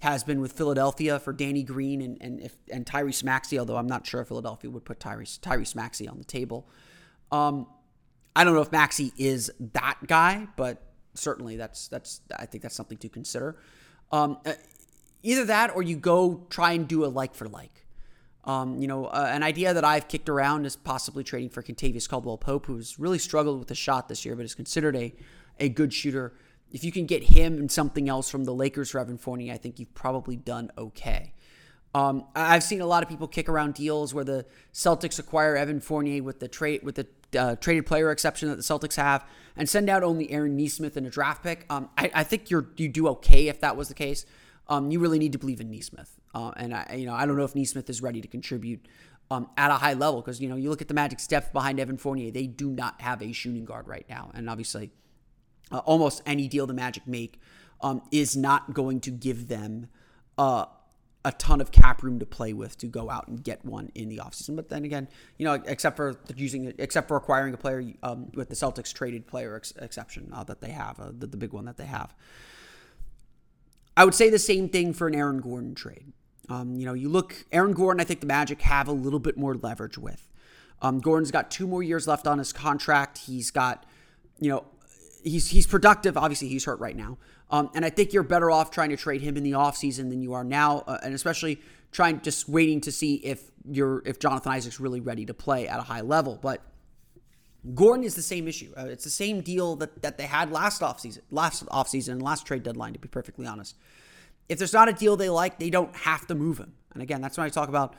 has 0.00 0.22
been 0.22 0.40
with 0.40 0.52
Philadelphia 0.52 1.18
for 1.18 1.32
Danny 1.32 1.64
Green 1.64 2.00
and 2.00 2.18
and 2.20 2.40
if, 2.40 2.56
and 2.72 2.86
Tyrese 2.86 3.24
Maxey, 3.24 3.58
although 3.58 3.76
I'm 3.76 3.88
not 3.88 4.06
sure 4.06 4.20
if 4.20 4.28
Philadelphia 4.28 4.70
would 4.70 4.84
put 4.84 5.00
Tyrese 5.00 5.40
Tyrese 5.40 5.74
Maxey 5.74 6.06
on 6.06 6.18
the 6.18 6.24
table. 6.24 6.68
Um, 7.32 7.66
I 8.36 8.44
don't 8.44 8.54
know 8.54 8.62
if 8.62 8.70
Maxey 8.70 9.12
is 9.16 9.50
that 9.72 9.98
guy, 10.06 10.46
but 10.56 10.80
certainly 11.14 11.56
that's 11.56 11.88
that's 11.88 12.20
I 12.36 12.46
think 12.46 12.62
that's 12.62 12.76
something 12.76 12.98
to 12.98 13.08
consider. 13.08 13.56
Um, 14.12 14.38
uh, 14.46 14.52
either 15.24 15.44
that 15.46 15.74
or 15.74 15.82
you 15.82 15.96
go 15.96 16.46
try 16.48 16.72
and 16.72 16.86
do 16.86 17.04
a 17.04 17.06
like 17.06 17.34
for 17.34 17.48
like. 17.48 17.84
Um, 18.48 18.80
you 18.80 18.88
know, 18.88 19.04
uh, 19.04 19.28
an 19.30 19.42
idea 19.42 19.74
that 19.74 19.84
I've 19.84 20.08
kicked 20.08 20.30
around 20.30 20.64
is 20.64 20.74
possibly 20.74 21.22
trading 21.22 21.50
for 21.50 21.62
Kentavious 21.62 22.08
Caldwell 22.08 22.38
Pope, 22.38 22.64
who's 22.64 22.98
really 22.98 23.18
struggled 23.18 23.58
with 23.58 23.68
the 23.68 23.74
shot 23.74 24.08
this 24.08 24.24
year, 24.24 24.34
but 24.34 24.46
is 24.46 24.54
considered 24.54 24.96
a, 24.96 25.14
a 25.60 25.68
good 25.68 25.92
shooter. 25.92 26.32
If 26.72 26.82
you 26.82 26.90
can 26.90 27.04
get 27.04 27.24
him 27.24 27.58
and 27.58 27.70
something 27.70 28.08
else 28.08 28.30
from 28.30 28.44
the 28.44 28.54
Lakers 28.54 28.90
for 28.90 29.00
Evan 29.00 29.18
Fournier, 29.18 29.52
I 29.52 29.58
think 29.58 29.78
you've 29.78 29.92
probably 29.94 30.34
done 30.34 30.70
okay. 30.78 31.34
Um, 31.94 32.24
I've 32.34 32.62
seen 32.62 32.80
a 32.80 32.86
lot 32.86 33.02
of 33.02 33.10
people 33.10 33.28
kick 33.28 33.50
around 33.50 33.74
deals 33.74 34.14
where 34.14 34.24
the 34.24 34.46
Celtics 34.72 35.18
acquire 35.18 35.54
Evan 35.54 35.80
Fournier 35.80 36.22
with 36.22 36.40
the 36.40 36.48
trade 36.48 36.82
with 36.82 36.94
the 36.94 37.06
uh, 37.38 37.56
traded 37.56 37.84
player 37.84 38.10
exception 38.10 38.48
that 38.48 38.56
the 38.56 38.62
Celtics 38.62 38.96
have, 38.96 39.26
and 39.56 39.68
send 39.68 39.90
out 39.90 40.02
only 40.02 40.30
Aaron 40.30 40.56
Nesmith 40.56 40.96
in 40.96 41.04
a 41.04 41.10
draft 41.10 41.42
pick. 41.42 41.66
Um, 41.68 41.90
I, 41.98 42.10
I, 42.14 42.24
think 42.24 42.50
you 42.50 42.62
do 42.62 43.08
okay 43.08 43.48
if 43.48 43.60
that 43.60 43.76
was 43.76 43.88
the 43.88 43.94
case. 43.94 44.24
Um, 44.68 44.90
you 44.90 45.00
really 45.00 45.18
need 45.18 45.32
to 45.32 45.38
believe 45.38 45.60
in 45.60 45.70
Nesmith. 45.70 46.17
Uh, 46.34 46.52
and 46.56 46.74
I, 46.74 46.96
you 46.96 47.06
know, 47.06 47.14
I 47.14 47.26
don't 47.26 47.36
know 47.36 47.44
if 47.44 47.54
Nesmith 47.54 47.88
is 47.88 48.02
ready 48.02 48.20
to 48.20 48.28
contribute 48.28 48.86
um, 49.30 49.48
at 49.56 49.70
a 49.70 49.74
high 49.74 49.94
level 49.94 50.20
because 50.20 50.40
you 50.40 50.48
know 50.48 50.56
you 50.56 50.70
look 50.70 50.82
at 50.82 50.88
the 50.88 50.94
Magic's 50.94 51.26
depth 51.26 51.52
behind 51.52 51.78
Evan 51.80 51.98
Fournier, 51.98 52.30
they 52.30 52.46
do 52.46 52.70
not 52.70 53.00
have 53.00 53.22
a 53.22 53.32
shooting 53.32 53.64
guard 53.64 53.86
right 53.86 54.06
now, 54.08 54.30
and 54.34 54.48
obviously, 54.48 54.90
uh, 55.70 55.78
almost 55.78 56.22
any 56.26 56.48
deal 56.48 56.66
the 56.66 56.74
Magic 56.74 57.06
make 57.06 57.40
um, 57.80 58.02
is 58.10 58.36
not 58.36 58.74
going 58.74 59.00
to 59.00 59.10
give 59.10 59.48
them 59.48 59.88
uh, 60.36 60.66
a 61.24 61.32
ton 61.32 61.60
of 61.60 61.70
cap 61.70 62.02
room 62.02 62.18
to 62.18 62.26
play 62.26 62.52
with 62.52 62.78
to 62.78 62.86
go 62.86 63.10
out 63.10 63.28
and 63.28 63.42
get 63.42 63.64
one 63.64 63.90
in 63.94 64.08
the 64.08 64.18
offseason. 64.18 64.56
But 64.56 64.68
then 64.68 64.84
again, 64.84 65.08
you 65.36 65.44
know, 65.44 65.54
except 65.66 65.96
for 65.96 66.18
using 66.36 66.72
except 66.78 67.08
for 67.08 67.16
acquiring 67.16 67.54
a 67.54 67.58
player 67.58 67.84
um, 68.02 68.30
with 68.34 68.48
the 68.48 68.54
Celtics 68.54 68.92
traded 68.92 69.26
player 69.26 69.56
ex- 69.56 69.74
exception 69.80 70.30
uh, 70.32 70.44
that 70.44 70.60
they 70.60 70.70
have, 70.70 70.98
uh, 70.98 71.10
the, 71.16 71.26
the 71.26 71.36
big 71.36 71.52
one 71.52 71.66
that 71.66 71.76
they 71.76 71.86
have. 71.86 72.14
I 73.96 74.04
would 74.04 74.14
say 74.14 74.30
the 74.30 74.38
same 74.38 74.68
thing 74.68 74.92
for 74.92 75.08
an 75.08 75.14
Aaron 75.14 75.40
Gordon 75.40 75.74
trade. 75.74 76.12
Um, 76.48 76.74
you 76.76 76.86
know, 76.86 76.94
you 76.94 77.08
look, 77.08 77.44
Aaron 77.52 77.72
Gordon, 77.72 78.00
I 78.00 78.04
think 78.04 78.20
the 78.20 78.26
Magic 78.26 78.62
have 78.62 78.88
a 78.88 78.92
little 78.92 79.18
bit 79.18 79.36
more 79.36 79.54
leverage 79.54 79.98
with. 79.98 80.28
Um, 80.80 81.00
Gordon's 81.00 81.30
got 81.30 81.50
two 81.50 81.66
more 81.66 81.82
years 81.82 82.06
left 82.06 82.26
on 82.26 82.38
his 82.38 82.52
contract. 82.52 83.18
He's 83.18 83.50
got, 83.50 83.84
you 84.38 84.50
know, 84.50 84.64
he's 85.22 85.48
he's 85.48 85.66
productive. 85.66 86.16
Obviously, 86.16 86.48
he's 86.48 86.64
hurt 86.64 86.78
right 86.80 86.96
now. 86.96 87.18
Um, 87.50 87.70
and 87.74 87.84
I 87.84 87.90
think 87.90 88.12
you're 88.12 88.22
better 88.22 88.50
off 88.50 88.70
trying 88.70 88.90
to 88.90 88.96
trade 88.96 89.22
him 89.22 89.36
in 89.36 89.42
the 89.42 89.52
offseason 89.52 90.10
than 90.10 90.22
you 90.22 90.34
are 90.34 90.44
now, 90.44 90.84
uh, 90.86 90.98
and 91.02 91.14
especially 91.14 91.60
trying 91.92 92.20
just 92.20 92.48
waiting 92.48 92.80
to 92.82 92.92
see 92.92 93.14
if 93.16 93.50
you're 93.68 94.02
if 94.06 94.18
Jonathan 94.18 94.52
Isaac's 94.52 94.78
really 94.78 95.00
ready 95.00 95.26
to 95.26 95.34
play 95.34 95.66
at 95.66 95.78
a 95.78 95.82
high 95.82 96.02
level. 96.02 96.38
But 96.40 96.62
Gordon 97.74 98.04
is 98.04 98.14
the 98.14 98.22
same 98.22 98.46
issue. 98.46 98.72
Uh, 98.76 98.86
it's 98.86 99.04
the 99.04 99.10
same 99.10 99.40
deal 99.40 99.76
that, 99.76 100.02
that 100.02 100.16
they 100.16 100.26
had 100.26 100.52
last 100.52 100.80
offseason, 100.80 101.20
last 101.30 101.66
offseason, 101.66 102.22
last 102.22 102.46
trade 102.46 102.62
deadline, 102.62 102.92
to 102.92 102.98
be 102.98 103.08
perfectly 103.08 103.46
honest 103.46 103.74
if 104.48 104.58
there's 104.58 104.72
not 104.72 104.88
a 104.88 104.92
deal 104.92 105.16
they 105.16 105.30
like, 105.30 105.58
they 105.58 105.70
don't 105.70 105.94
have 105.94 106.26
to 106.28 106.34
move 106.34 106.58
him. 106.58 106.72
And 106.92 107.02
again, 107.02 107.20
that's 107.20 107.36
when 107.36 107.46
I 107.46 107.50
talk 107.50 107.68
about 107.68 107.94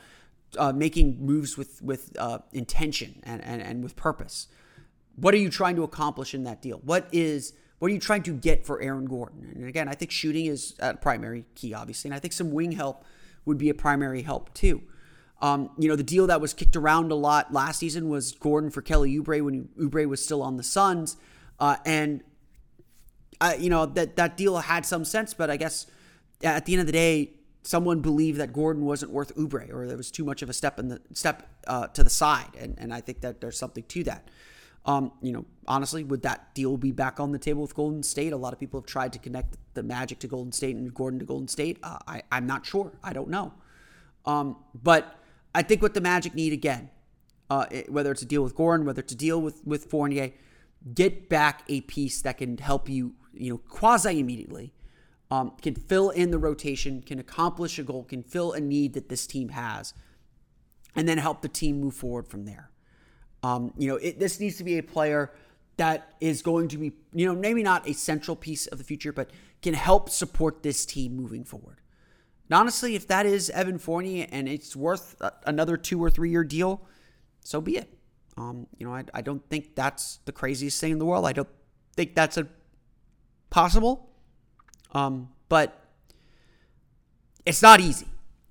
uh, 0.58 0.72
making 0.72 1.24
moves 1.24 1.56
with 1.56 1.80
with 1.82 2.16
uh, 2.18 2.38
intention 2.52 3.20
and, 3.22 3.42
and 3.44 3.62
and 3.62 3.82
with 3.82 3.96
purpose. 3.96 4.48
What 5.16 5.34
are 5.34 5.38
you 5.38 5.50
trying 5.50 5.76
to 5.76 5.82
accomplish 5.82 6.34
in 6.34 6.44
that 6.44 6.62
deal? 6.62 6.80
What 6.84 7.08
is 7.12 7.52
what 7.78 7.90
are 7.90 7.94
you 7.94 8.00
trying 8.00 8.22
to 8.24 8.32
get 8.32 8.66
for 8.66 8.80
Aaron 8.80 9.06
Gordon? 9.06 9.52
And 9.54 9.64
again, 9.64 9.88
I 9.88 9.94
think 9.94 10.10
shooting 10.10 10.46
is 10.46 10.74
a 10.80 10.94
primary 10.94 11.44
key, 11.54 11.72
obviously, 11.72 12.08
and 12.08 12.14
I 12.14 12.18
think 12.18 12.32
some 12.32 12.50
wing 12.50 12.72
help 12.72 13.04
would 13.44 13.58
be 13.58 13.70
a 13.70 13.74
primary 13.74 14.22
help 14.22 14.52
too. 14.54 14.82
Um, 15.40 15.70
you 15.78 15.88
know, 15.88 15.96
the 15.96 16.02
deal 16.02 16.26
that 16.26 16.40
was 16.40 16.52
kicked 16.52 16.76
around 16.76 17.10
a 17.10 17.14
lot 17.14 17.52
last 17.52 17.78
season 17.78 18.10
was 18.10 18.32
Gordon 18.32 18.70
for 18.70 18.82
Kelly 18.82 19.18
Oubre 19.18 19.42
when 19.42 19.68
Oubre 19.80 20.06
was 20.06 20.22
still 20.22 20.42
on 20.42 20.58
the 20.58 20.62
Suns, 20.62 21.16
uh, 21.58 21.76
and 21.86 22.22
uh, 23.40 23.54
you 23.58 23.70
know 23.70 23.86
that 23.86 24.16
that 24.16 24.36
deal 24.36 24.58
had 24.58 24.84
some 24.84 25.04
sense, 25.04 25.32
but 25.32 25.48
I 25.48 25.56
guess 25.56 25.86
at 26.42 26.66
the 26.66 26.72
end 26.72 26.80
of 26.80 26.86
the 26.86 26.92
day, 26.92 27.32
someone 27.62 28.00
believed 28.00 28.40
that 28.40 28.52
Gordon 28.52 28.84
wasn't 28.84 29.12
worth 29.12 29.34
Oubre 29.36 29.72
or 29.72 29.86
there 29.86 29.96
was 29.96 30.10
too 30.10 30.24
much 30.24 30.42
of 30.42 30.48
a 30.48 30.52
step 30.52 30.78
in 30.78 30.88
the 30.88 31.00
step 31.12 31.48
uh, 31.66 31.86
to 31.88 32.02
the 32.04 32.10
side, 32.10 32.50
and 32.58 32.74
and 32.78 32.92
I 32.92 33.00
think 33.00 33.20
that 33.20 33.40
there's 33.40 33.58
something 33.58 33.84
to 33.84 34.04
that. 34.04 34.28
Um, 34.86 35.12
you 35.20 35.32
know, 35.32 35.44
honestly, 35.68 36.02
would 36.04 36.22
that 36.22 36.54
deal 36.54 36.78
be 36.78 36.90
back 36.90 37.20
on 37.20 37.32
the 37.32 37.38
table 37.38 37.60
with 37.60 37.74
Golden 37.74 38.02
State? 38.02 38.32
A 38.32 38.36
lot 38.36 38.54
of 38.54 38.58
people 38.58 38.80
have 38.80 38.86
tried 38.86 39.12
to 39.12 39.18
connect 39.18 39.58
the 39.74 39.82
Magic 39.82 40.18
to 40.20 40.26
Golden 40.26 40.52
State 40.52 40.74
and 40.74 40.92
Gordon 40.94 41.18
to 41.18 41.26
Golden 41.26 41.48
State. 41.48 41.78
Uh, 41.82 41.98
I 42.06 42.22
I'm 42.32 42.46
not 42.46 42.64
sure. 42.64 42.92
I 43.04 43.12
don't 43.12 43.28
know. 43.28 43.52
Um, 44.24 44.56
but 44.74 45.16
I 45.54 45.62
think 45.62 45.82
what 45.82 45.94
the 45.94 46.00
Magic 46.00 46.34
need 46.34 46.52
again, 46.52 46.90
uh, 47.50 47.66
it, 47.70 47.92
whether 47.92 48.10
it's 48.10 48.22
a 48.22 48.26
deal 48.26 48.42
with 48.42 48.54
Gordon, 48.54 48.86
whether 48.86 49.00
it's 49.00 49.12
a 49.12 49.16
deal 49.16 49.40
with 49.40 49.60
with 49.66 49.84
Fournier, 49.90 50.32
get 50.94 51.28
back 51.28 51.62
a 51.68 51.82
piece 51.82 52.22
that 52.22 52.38
can 52.38 52.56
help 52.56 52.88
you, 52.88 53.14
you 53.34 53.52
know, 53.52 53.58
quasi 53.58 54.18
immediately 54.18 54.72
um, 55.30 55.52
can 55.62 55.74
fill 55.74 56.10
in 56.10 56.30
the 56.30 56.38
rotation, 56.38 57.02
can 57.02 57.18
accomplish 57.18 57.78
a 57.78 57.82
goal, 57.82 58.04
can 58.04 58.22
fill 58.22 58.52
a 58.52 58.60
need 58.60 58.94
that 58.94 59.08
this 59.08 59.26
team 59.26 59.50
has, 59.50 59.94
and 60.96 61.08
then 61.08 61.18
help 61.18 61.42
the 61.42 61.48
team 61.48 61.80
move 61.80 61.94
forward 61.94 62.26
from 62.26 62.44
there. 62.44 62.70
Um, 63.42 63.72
you 63.78 63.88
know, 63.88 63.96
it, 63.96 64.18
this 64.18 64.40
needs 64.40 64.56
to 64.58 64.64
be 64.64 64.78
a 64.78 64.82
player 64.82 65.32
that 65.76 66.14
is 66.20 66.42
going 66.42 66.68
to 66.68 66.76
be, 66.76 66.92
you 67.14 67.26
know, 67.26 67.34
maybe 67.34 67.62
not 67.62 67.88
a 67.88 67.94
central 67.94 68.36
piece 68.36 68.66
of 68.66 68.78
the 68.78 68.84
future, 68.84 69.12
but 69.12 69.30
can 69.62 69.74
help 69.74 70.10
support 70.10 70.62
this 70.62 70.84
team 70.84 71.16
moving 71.16 71.44
forward. 71.44 71.80
And 72.48 72.58
honestly, 72.58 72.96
if 72.96 73.06
that 73.06 73.24
is 73.24 73.48
Evan 73.50 73.78
Fournier 73.78 74.26
and 74.30 74.48
it's 74.48 74.74
worth 74.74 75.16
another 75.46 75.76
two 75.76 76.02
or 76.02 76.10
three 76.10 76.30
year 76.30 76.44
deal, 76.44 76.82
so 77.42 77.60
be 77.60 77.76
it. 77.76 77.88
Um, 78.36 78.66
you 78.78 78.86
know, 78.86 78.94
I, 78.94 79.04
I 79.14 79.22
don't 79.22 79.48
think 79.48 79.74
that's 79.74 80.18
the 80.24 80.32
craziest 80.32 80.80
thing 80.80 80.92
in 80.92 80.98
the 80.98 81.04
world. 81.04 81.24
I 81.24 81.32
don't 81.32 81.48
think 81.94 82.14
that's 82.14 82.36
a 82.36 82.48
possible. 83.48 84.09
Um, 84.92 85.30
but 85.48 85.80
it's 87.46 87.62
not 87.62 87.80
easy. 87.80 88.06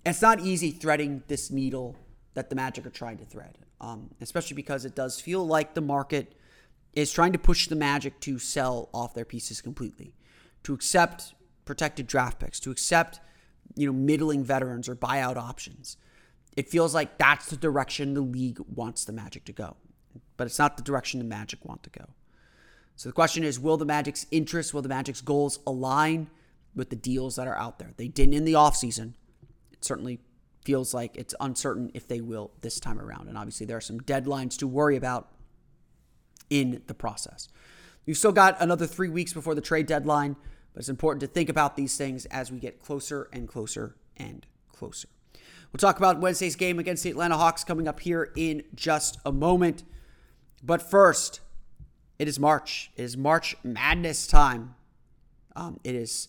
It's 0.05 0.21
not 0.21 0.39
easy 0.39 0.71
threading 0.71 1.23
this 1.27 1.51
needle 1.51 1.95
that 2.33 2.49
the 2.49 2.55
Magic 2.55 2.85
are 2.85 2.91
trying 2.91 3.17
to 3.17 3.25
thread, 3.25 3.57
um, 3.81 4.09
especially 4.21 4.55
because 4.55 4.85
it 4.85 4.95
does 4.95 5.19
feel 5.19 5.45
like 5.45 5.73
the 5.73 5.81
market 5.81 6.35
is 6.93 7.11
trying 7.11 7.33
to 7.33 7.39
push 7.39 7.67
the 7.67 7.75
Magic 7.75 8.19
to 8.21 8.39
sell 8.39 8.89
off 8.93 9.13
their 9.13 9.25
pieces 9.25 9.61
completely, 9.61 10.13
to 10.63 10.73
accept 10.73 11.33
protected 11.65 12.07
draft 12.07 12.39
picks, 12.39 12.59
to 12.61 12.71
accept 12.71 13.19
you 13.75 13.87
know 13.87 13.93
middling 13.93 14.43
veterans 14.43 14.89
or 14.89 14.95
buyout 14.95 15.37
options. 15.37 15.97
It 16.55 16.69
feels 16.69 16.93
like 16.93 17.17
that's 17.17 17.47
the 17.47 17.57
direction 17.57 18.13
the 18.13 18.21
league 18.21 18.59
wants 18.73 19.05
the 19.05 19.13
Magic 19.13 19.45
to 19.45 19.53
go, 19.53 19.75
but 20.37 20.47
it's 20.47 20.59
not 20.59 20.77
the 20.77 20.83
direction 20.83 21.19
the 21.19 21.25
Magic 21.25 21.63
want 21.63 21.83
to 21.83 21.89
go. 21.89 22.05
So 22.99 23.07
the 23.07 23.13
question 23.13 23.45
is 23.45 23.61
will 23.61 23.77
the 23.77 23.85
Magic's 23.85 24.25
interests, 24.29 24.73
will 24.73 24.81
the 24.81 24.89
Magic's 24.89 25.21
goals 25.21 25.59
align 25.65 26.29
with 26.75 26.89
the 26.89 26.97
deals 26.97 27.37
that 27.37 27.47
are 27.47 27.57
out 27.57 27.79
there? 27.79 27.93
They 27.95 28.09
didn't 28.09 28.33
in 28.33 28.43
the 28.43 28.53
offseason. 28.53 29.13
It 29.71 29.85
certainly 29.85 30.19
feels 30.65 30.93
like 30.93 31.15
it's 31.15 31.33
uncertain 31.39 31.91
if 31.93 32.09
they 32.09 32.19
will 32.19 32.51
this 32.59 32.77
time 32.77 32.99
around. 32.99 33.29
And 33.29 33.37
obviously, 33.37 33.65
there 33.65 33.77
are 33.77 33.81
some 33.81 34.01
deadlines 34.01 34.57
to 34.57 34.67
worry 34.67 34.97
about 34.97 35.29
in 36.49 36.81
the 36.87 36.93
process. 36.93 37.47
You've 38.05 38.17
still 38.17 38.33
got 38.33 38.61
another 38.61 38.85
three 38.85 39.07
weeks 39.07 39.31
before 39.31 39.55
the 39.55 39.61
trade 39.61 39.85
deadline, 39.85 40.35
but 40.73 40.79
it's 40.79 40.89
important 40.89 41.21
to 41.21 41.27
think 41.27 41.47
about 41.47 41.77
these 41.77 41.95
things 41.95 42.25
as 42.25 42.51
we 42.51 42.59
get 42.59 42.83
closer 42.83 43.29
and 43.31 43.47
closer 43.47 43.95
and 44.17 44.45
closer. 44.73 45.07
We'll 45.71 45.79
talk 45.79 45.99
about 45.99 46.19
Wednesday's 46.19 46.57
game 46.57 46.79
against 46.79 47.03
the 47.03 47.11
Atlanta 47.11 47.37
Hawks 47.37 47.63
coming 47.63 47.87
up 47.87 48.01
here 48.01 48.33
in 48.35 48.63
just 48.75 49.19
a 49.25 49.31
moment. 49.31 49.85
But 50.61 50.81
first, 50.81 51.39
it 52.19 52.27
is 52.27 52.39
March. 52.39 52.91
It 52.95 53.03
is 53.03 53.17
March 53.17 53.55
Madness 53.63 54.27
time. 54.27 54.75
Um, 55.55 55.79
it 55.83 55.95
is 55.95 56.27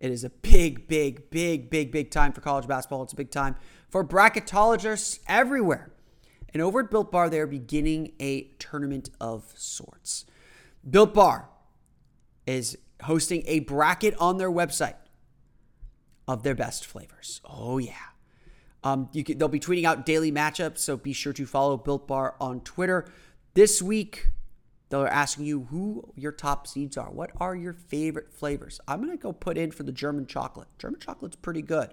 it 0.00 0.10
is 0.10 0.22
a 0.22 0.30
big, 0.30 0.86
big, 0.86 1.30
big, 1.30 1.70
big, 1.70 1.90
big 1.90 2.10
time 2.10 2.32
for 2.32 2.40
college 2.40 2.68
basketball. 2.68 3.02
It's 3.02 3.12
a 3.12 3.16
big 3.16 3.30
time 3.30 3.56
for 3.88 4.04
bracketologists 4.04 5.18
everywhere. 5.26 5.90
And 6.52 6.62
over 6.62 6.80
at 6.80 6.90
Built 6.90 7.10
Bar, 7.10 7.28
they're 7.30 7.46
beginning 7.46 8.12
a 8.20 8.42
tournament 8.58 9.10
of 9.20 9.52
sorts. 9.56 10.24
Built 10.88 11.14
Bar 11.14 11.48
is 12.46 12.78
hosting 13.02 13.42
a 13.46 13.60
bracket 13.60 14.14
on 14.18 14.38
their 14.38 14.50
website 14.50 14.94
of 16.26 16.42
their 16.42 16.54
best 16.54 16.86
flavors. 16.86 17.40
Oh 17.44 17.78
yeah. 17.78 17.92
Um, 18.84 19.08
you 19.12 19.24
can, 19.24 19.38
they'll 19.38 19.48
be 19.48 19.58
tweeting 19.58 19.84
out 19.84 20.06
daily 20.06 20.30
matchups, 20.30 20.78
so 20.78 20.96
be 20.96 21.12
sure 21.12 21.32
to 21.32 21.44
follow 21.44 21.76
Built 21.76 22.06
Bar 22.06 22.36
on 22.40 22.60
Twitter. 22.60 23.10
This 23.54 23.82
week, 23.82 24.28
they're 24.90 25.06
asking 25.06 25.44
you 25.44 25.66
who 25.70 26.12
your 26.16 26.32
top 26.32 26.66
seeds 26.66 26.96
are. 26.96 27.10
What 27.10 27.30
are 27.38 27.54
your 27.54 27.74
favorite 27.74 28.32
flavors? 28.32 28.80
I'm 28.88 29.00
gonna 29.00 29.16
go 29.16 29.32
put 29.32 29.58
in 29.58 29.70
for 29.70 29.82
the 29.82 29.92
German 29.92 30.26
chocolate. 30.26 30.68
German 30.78 31.00
chocolate's 31.00 31.36
pretty 31.36 31.62
good. 31.62 31.92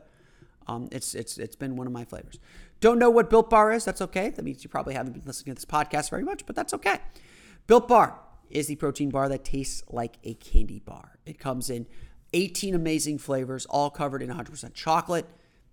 Um, 0.67 0.87
it's 0.91 1.13
it's 1.13 1.37
it's 1.37 1.55
been 1.55 1.75
one 1.75 1.87
of 1.87 1.93
my 1.93 2.05
flavors. 2.05 2.39
Don't 2.79 2.99
know 2.99 3.09
what 3.09 3.29
Built 3.29 3.49
Bar 3.49 3.71
is? 3.71 3.85
That's 3.85 4.01
okay. 4.01 4.29
That 4.29 4.43
means 4.43 4.63
you 4.63 4.69
probably 4.69 4.93
haven't 4.93 5.13
been 5.13 5.23
listening 5.25 5.55
to 5.55 5.61
this 5.61 5.65
podcast 5.65 6.09
very 6.09 6.23
much, 6.23 6.45
but 6.45 6.55
that's 6.55 6.73
okay. 6.73 6.99
Built 7.67 7.87
Bar 7.87 8.19
is 8.49 8.67
the 8.67 8.75
protein 8.75 9.09
bar 9.09 9.27
that 9.29 9.43
tastes 9.43 9.83
like 9.89 10.17
a 10.23 10.33
candy 10.35 10.79
bar. 10.79 11.17
It 11.25 11.39
comes 11.39 11.69
in 11.69 11.87
18 12.33 12.75
amazing 12.75 13.17
flavors, 13.17 13.65
all 13.65 13.89
covered 13.89 14.21
in 14.21 14.29
100% 14.29 14.73
chocolate. 14.73 15.25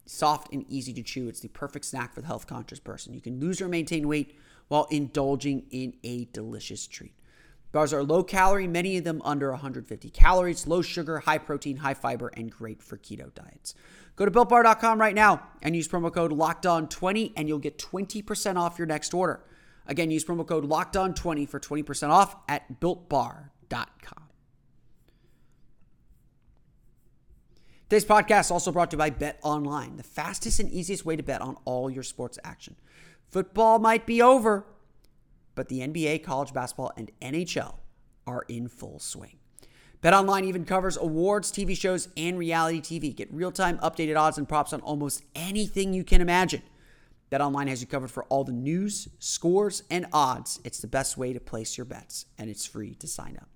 Soft 0.05 0.53
and 0.53 0.65
easy 0.69 0.93
to 0.95 1.03
chew. 1.03 1.29
It's 1.29 1.41
the 1.41 1.49
perfect 1.49 1.85
snack 1.85 2.13
for 2.13 2.23
the 2.23 2.27
health 2.27 2.47
conscious 2.49 2.81
person. 2.81 3.15
You 3.15 3.21
can 3.21 3.39
lose 3.39 3.61
or 3.61 3.69
maintain 3.69 4.09
weight 4.09 4.37
while 4.73 4.87
indulging 4.91 5.67
in 5.71 5.93
a 6.03 6.25
delicious 6.33 6.87
treat. 6.87 7.13
Bars 7.73 7.93
are 7.93 8.03
low 8.03 8.25
calorie, 8.25 8.67
many 8.67 8.97
of 8.97 9.05
them 9.05 9.21
under 9.23 9.51
150 9.51 10.09
calories, 10.09 10.67
low 10.67 10.81
sugar, 10.81 11.19
high 11.19 11.37
protein, 11.37 11.77
high 11.77 11.93
fiber, 11.93 12.29
and 12.29 12.51
great 12.51 12.83
for 12.83 12.97
keto 12.97 13.35
diets. 13.35 13.75
Go 14.17 14.25
to 14.25 14.31
builtbar.com 14.31 14.99
right 14.99 15.15
now 15.15 15.43
and 15.61 15.77
use 15.77 15.89
promo 15.89 16.11
code 16.11 16.33
LOCKEDON20 16.33 17.35
and 17.37 17.49
you'll 17.49 17.59
get 17.59 17.77
20% 17.77 18.57
off 18.57 18.79
your 18.79 18.87
next 18.87 19.13
order. 19.13 19.45
Again, 19.87 20.11
use 20.11 20.25
promo 20.25 20.47
code 20.47 20.65
LOCKEDON20 20.65 21.47
for 21.47 21.61
20% 21.61 22.09
off 22.09 22.35
at 22.49 22.81
builtbar.com. 22.81 24.23
Today's 27.91 28.07
podcast 28.07 28.51
also 28.51 28.73
brought 28.73 28.91
to 28.93 28.95
you 28.95 28.99
by 28.99 29.11
Bet 29.11 29.39
Online, 29.43 29.99
the 29.99 30.03
fastest 30.03 30.61
and 30.61 30.71
easiest 30.71 31.05
way 31.05 31.15
to 31.15 31.23
bet 31.23 31.43
on 31.43 31.59
all 31.67 31.91
your 31.91 32.03
sports 32.03 32.39
action. 32.43 32.75
Football 33.33 33.79
might 33.79 34.05
be 34.05 34.21
over, 34.21 34.67
but 35.55 35.71
the 35.71 35.81
NBA, 35.81 36.23
college 36.23 36.53
basketball, 36.53 36.93
and 36.99 37.11
NHL 37.23 37.77
are 38.27 38.45
in 38.47 38.69
full 38.69 38.99
swing. 38.99 39.39
BetOnline 40.03 40.45
even 40.45 40.67
covers 40.67 40.99
awards, 40.99 41.51
TV 41.51 41.75
shows, 41.75 42.11
and 42.15 42.39
reality 42.39 42.83
TV. 42.83 43.17
Get 43.17 43.33
real-time 43.33 43.79
updated 43.79 44.21
odds 44.21 44.37
and 44.37 44.47
props 44.47 44.75
on 44.75 44.83
almost 44.83 45.25
anything 45.35 45.95
you 45.95 46.05
can 46.05 46.21
imagine. 46.21 46.61
BetOnline 47.31 47.69
has 47.69 47.81
you 47.81 47.87
covered 47.87 48.11
for 48.11 48.25
all 48.25 48.45
the 48.45 48.53
news, 48.53 49.09
scores, 49.19 49.83
and 49.91 50.05
odds. 50.13 50.61
It's 50.63 50.81
the 50.81 50.87
best 50.87 51.17
way 51.17 51.33
to 51.33 51.41
place 51.41 51.79
your 51.79 51.87
bets, 51.87 52.27
and 52.37 52.51
it's 52.51 52.67
free 52.67 52.95
to 52.97 53.09
sign 53.09 53.39
up. 53.41 53.49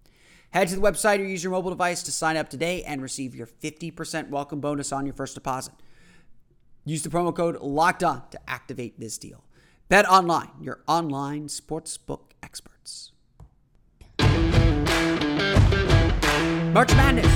Head 0.53 0.69
to 0.69 0.77
the 0.77 0.81
website 0.81 1.19
or 1.19 1.25
use 1.25 1.45
your 1.45 1.53
mobile 1.53 1.69
device 1.69 2.03
to 2.05 2.12
sign 2.12 2.39
up 2.39 2.49
today 2.49 2.83
and 2.85 3.03
receive 3.03 3.35
your 3.35 3.47
50% 3.47 4.31
welcome 4.31 4.61
bonus 4.61 4.91
on 4.91 5.05
your 5.05 5.15
first 5.15 5.35
deposit. 5.35 5.75
Use 6.87 7.03
the 7.03 7.11
promo 7.11 7.37
code 7.37 7.61
LOCKED 7.61 8.05
ON 8.05 8.23
to 8.31 8.41
activate 8.49 8.99
this 8.99 9.19
deal. 9.19 9.45
Bet 9.88 10.05
online, 10.09 10.51
your 10.61 10.81
online 10.88 11.46
sportsbook 11.46 12.33
experts. 12.42 13.12
March 16.72 16.92
Madness 16.96 17.33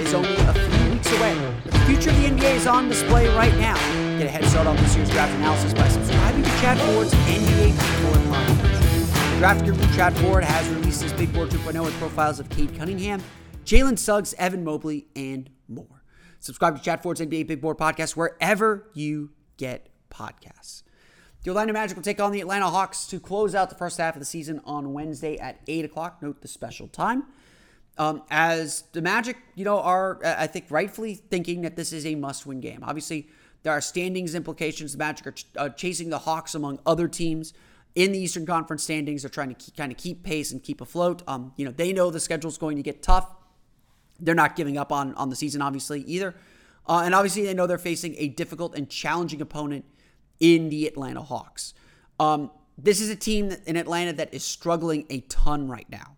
is 0.00 0.14
only 0.14 0.34
a 0.34 0.54
few 0.54 0.92
weeks 0.92 1.12
away, 1.12 1.34
the 1.66 1.78
future 1.80 2.08
of 2.08 2.16
the 2.16 2.24
NBA 2.24 2.54
is 2.54 2.66
on 2.66 2.88
display 2.88 3.28
right 3.36 3.54
now. 3.58 3.74
Get 4.16 4.26
a 4.26 4.30
head 4.30 4.46
start 4.46 4.66
on 4.66 4.76
this 4.76 4.96
year's 4.96 5.10
draft 5.10 5.34
analysis 5.34 5.74
by 5.74 5.88
subscribing 5.88 6.42
to 6.42 6.48
Chad 6.60 6.78
Ford's 6.78 7.12
NBA 7.12 7.76
Big 7.78 8.02
Board 8.02 8.34
podcast. 8.34 9.38
Draft 9.38 9.64
guru 9.66 9.94
Chad 9.94 10.16
Ford 10.20 10.42
has 10.42 10.66
released 10.70 11.02
his 11.02 11.12
Big 11.12 11.30
Board 11.34 11.50
2.0 11.50 11.84
with 11.84 11.94
profiles 11.98 12.40
of 12.40 12.48
Cade 12.48 12.74
Cunningham, 12.78 13.22
Jalen 13.66 13.98
Suggs, 13.98 14.32
Evan 14.38 14.64
Mobley, 14.64 15.06
and 15.14 15.50
more. 15.68 16.02
Subscribe 16.38 16.78
to 16.78 16.82
Chad 16.82 17.02
Ford's 17.02 17.20
NBA 17.20 17.46
Big 17.46 17.60
Board 17.60 17.76
podcast 17.76 18.16
wherever 18.16 18.88
you 18.94 19.32
get 19.58 19.90
podcasts. 20.10 20.82
The 21.42 21.50
Orlando 21.50 21.72
Magic 21.72 21.96
will 21.96 22.04
take 22.04 22.20
on 22.20 22.32
the 22.32 22.40
Atlanta 22.42 22.68
Hawks 22.68 23.06
to 23.06 23.18
close 23.18 23.54
out 23.54 23.70
the 23.70 23.76
first 23.76 23.96
half 23.96 24.14
of 24.14 24.20
the 24.20 24.26
season 24.26 24.60
on 24.66 24.92
Wednesday 24.92 25.38
at 25.38 25.58
8 25.66 25.86
o'clock. 25.86 26.20
Note 26.20 26.42
the 26.42 26.48
special 26.48 26.86
time. 26.86 27.24
Um, 27.96 28.22
as 28.30 28.84
the 28.92 29.00
Magic, 29.00 29.38
you 29.54 29.64
know, 29.64 29.80
are, 29.80 30.20
I 30.22 30.46
think, 30.46 30.66
rightfully 30.68 31.14
thinking 31.14 31.62
that 31.62 31.76
this 31.76 31.94
is 31.94 32.04
a 32.04 32.14
must 32.14 32.44
win 32.44 32.60
game. 32.60 32.80
Obviously, 32.82 33.28
there 33.62 33.72
are 33.72 33.80
standings 33.80 34.34
implications. 34.34 34.92
The 34.92 34.98
Magic 34.98 35.26
are 35.26 35.32
ch- 35.32 35.46
uh, 35.56 35.70
chasing 35.70 36.10
the 36.10 36.18
Hawks 36.18 36.54
among 36.54 36.78
other 36.84 37.08
teams 37.08 37.54
in 37.94 38.12
the 38.12 38.18
Eastern 38.18 38.44
Conference 38.44 38.82
standings. 38.82 39.22
They're 39.22 39.30
trying 39.30 39.48
to 39.48 39.54
keep, 39.54 39.76
kind 39.78 39.90
of 39.90 39.96
keep 39.96 40.22
pace 40.22 40.52
and 40.52 40.62
keep 40.62 40.82
afloat. 40.82 41.22
Um, 41.26 41.54
you 41.56 41.64
know, 41.64 41.72
they 41.72 41.94
know 41.94 42.10
the 42.10 42.20
schedule 42.20 42.50
is 42.50 42.58
going 42.58 42.76
to 42.76 42.82
get 42.82 43.02
tough. 43.02 43.34
They're 44.18 44.34
not 44.34 44.56
giving 44.56 44.76
up 44.76 44.92
on, 44.92 45.14
on 45.14 45.30
the 45.30 45.36
season, 45.36 45.62
obviously, 45.62 46.02
either. 46.02 46.34
Uh, 46.86 47.02
and 47.02 47.14
obviously, 47.14 47.44
they 47.44 47.54
know 47.54 47.66
they're 47.66 47.78
facing 47.78 48.14
a 48.18 48.28
difficult 48.28 48.74
and 48.74 48.90
challenging 48.90 49.40
opponent 49.40 49.86
in 50.40 50.70
the 50.70 50.86
Atlanta 50.86 51.22
Hawks. 51.22 51.74
Um, 52.18 52.50
this 52.76 53.00
is 53.00 53.10
a 53.10 53.16
team 53.16 53.54
in 53.66 53.76
Atlanta 53.76 54.12
that 54.14 54.32
is 54.32 54.42
struggling 54.42 55.06
a 55.10 55.20
ton 55.20 55.68
right 55.68 55.88
now. 55.90 56.16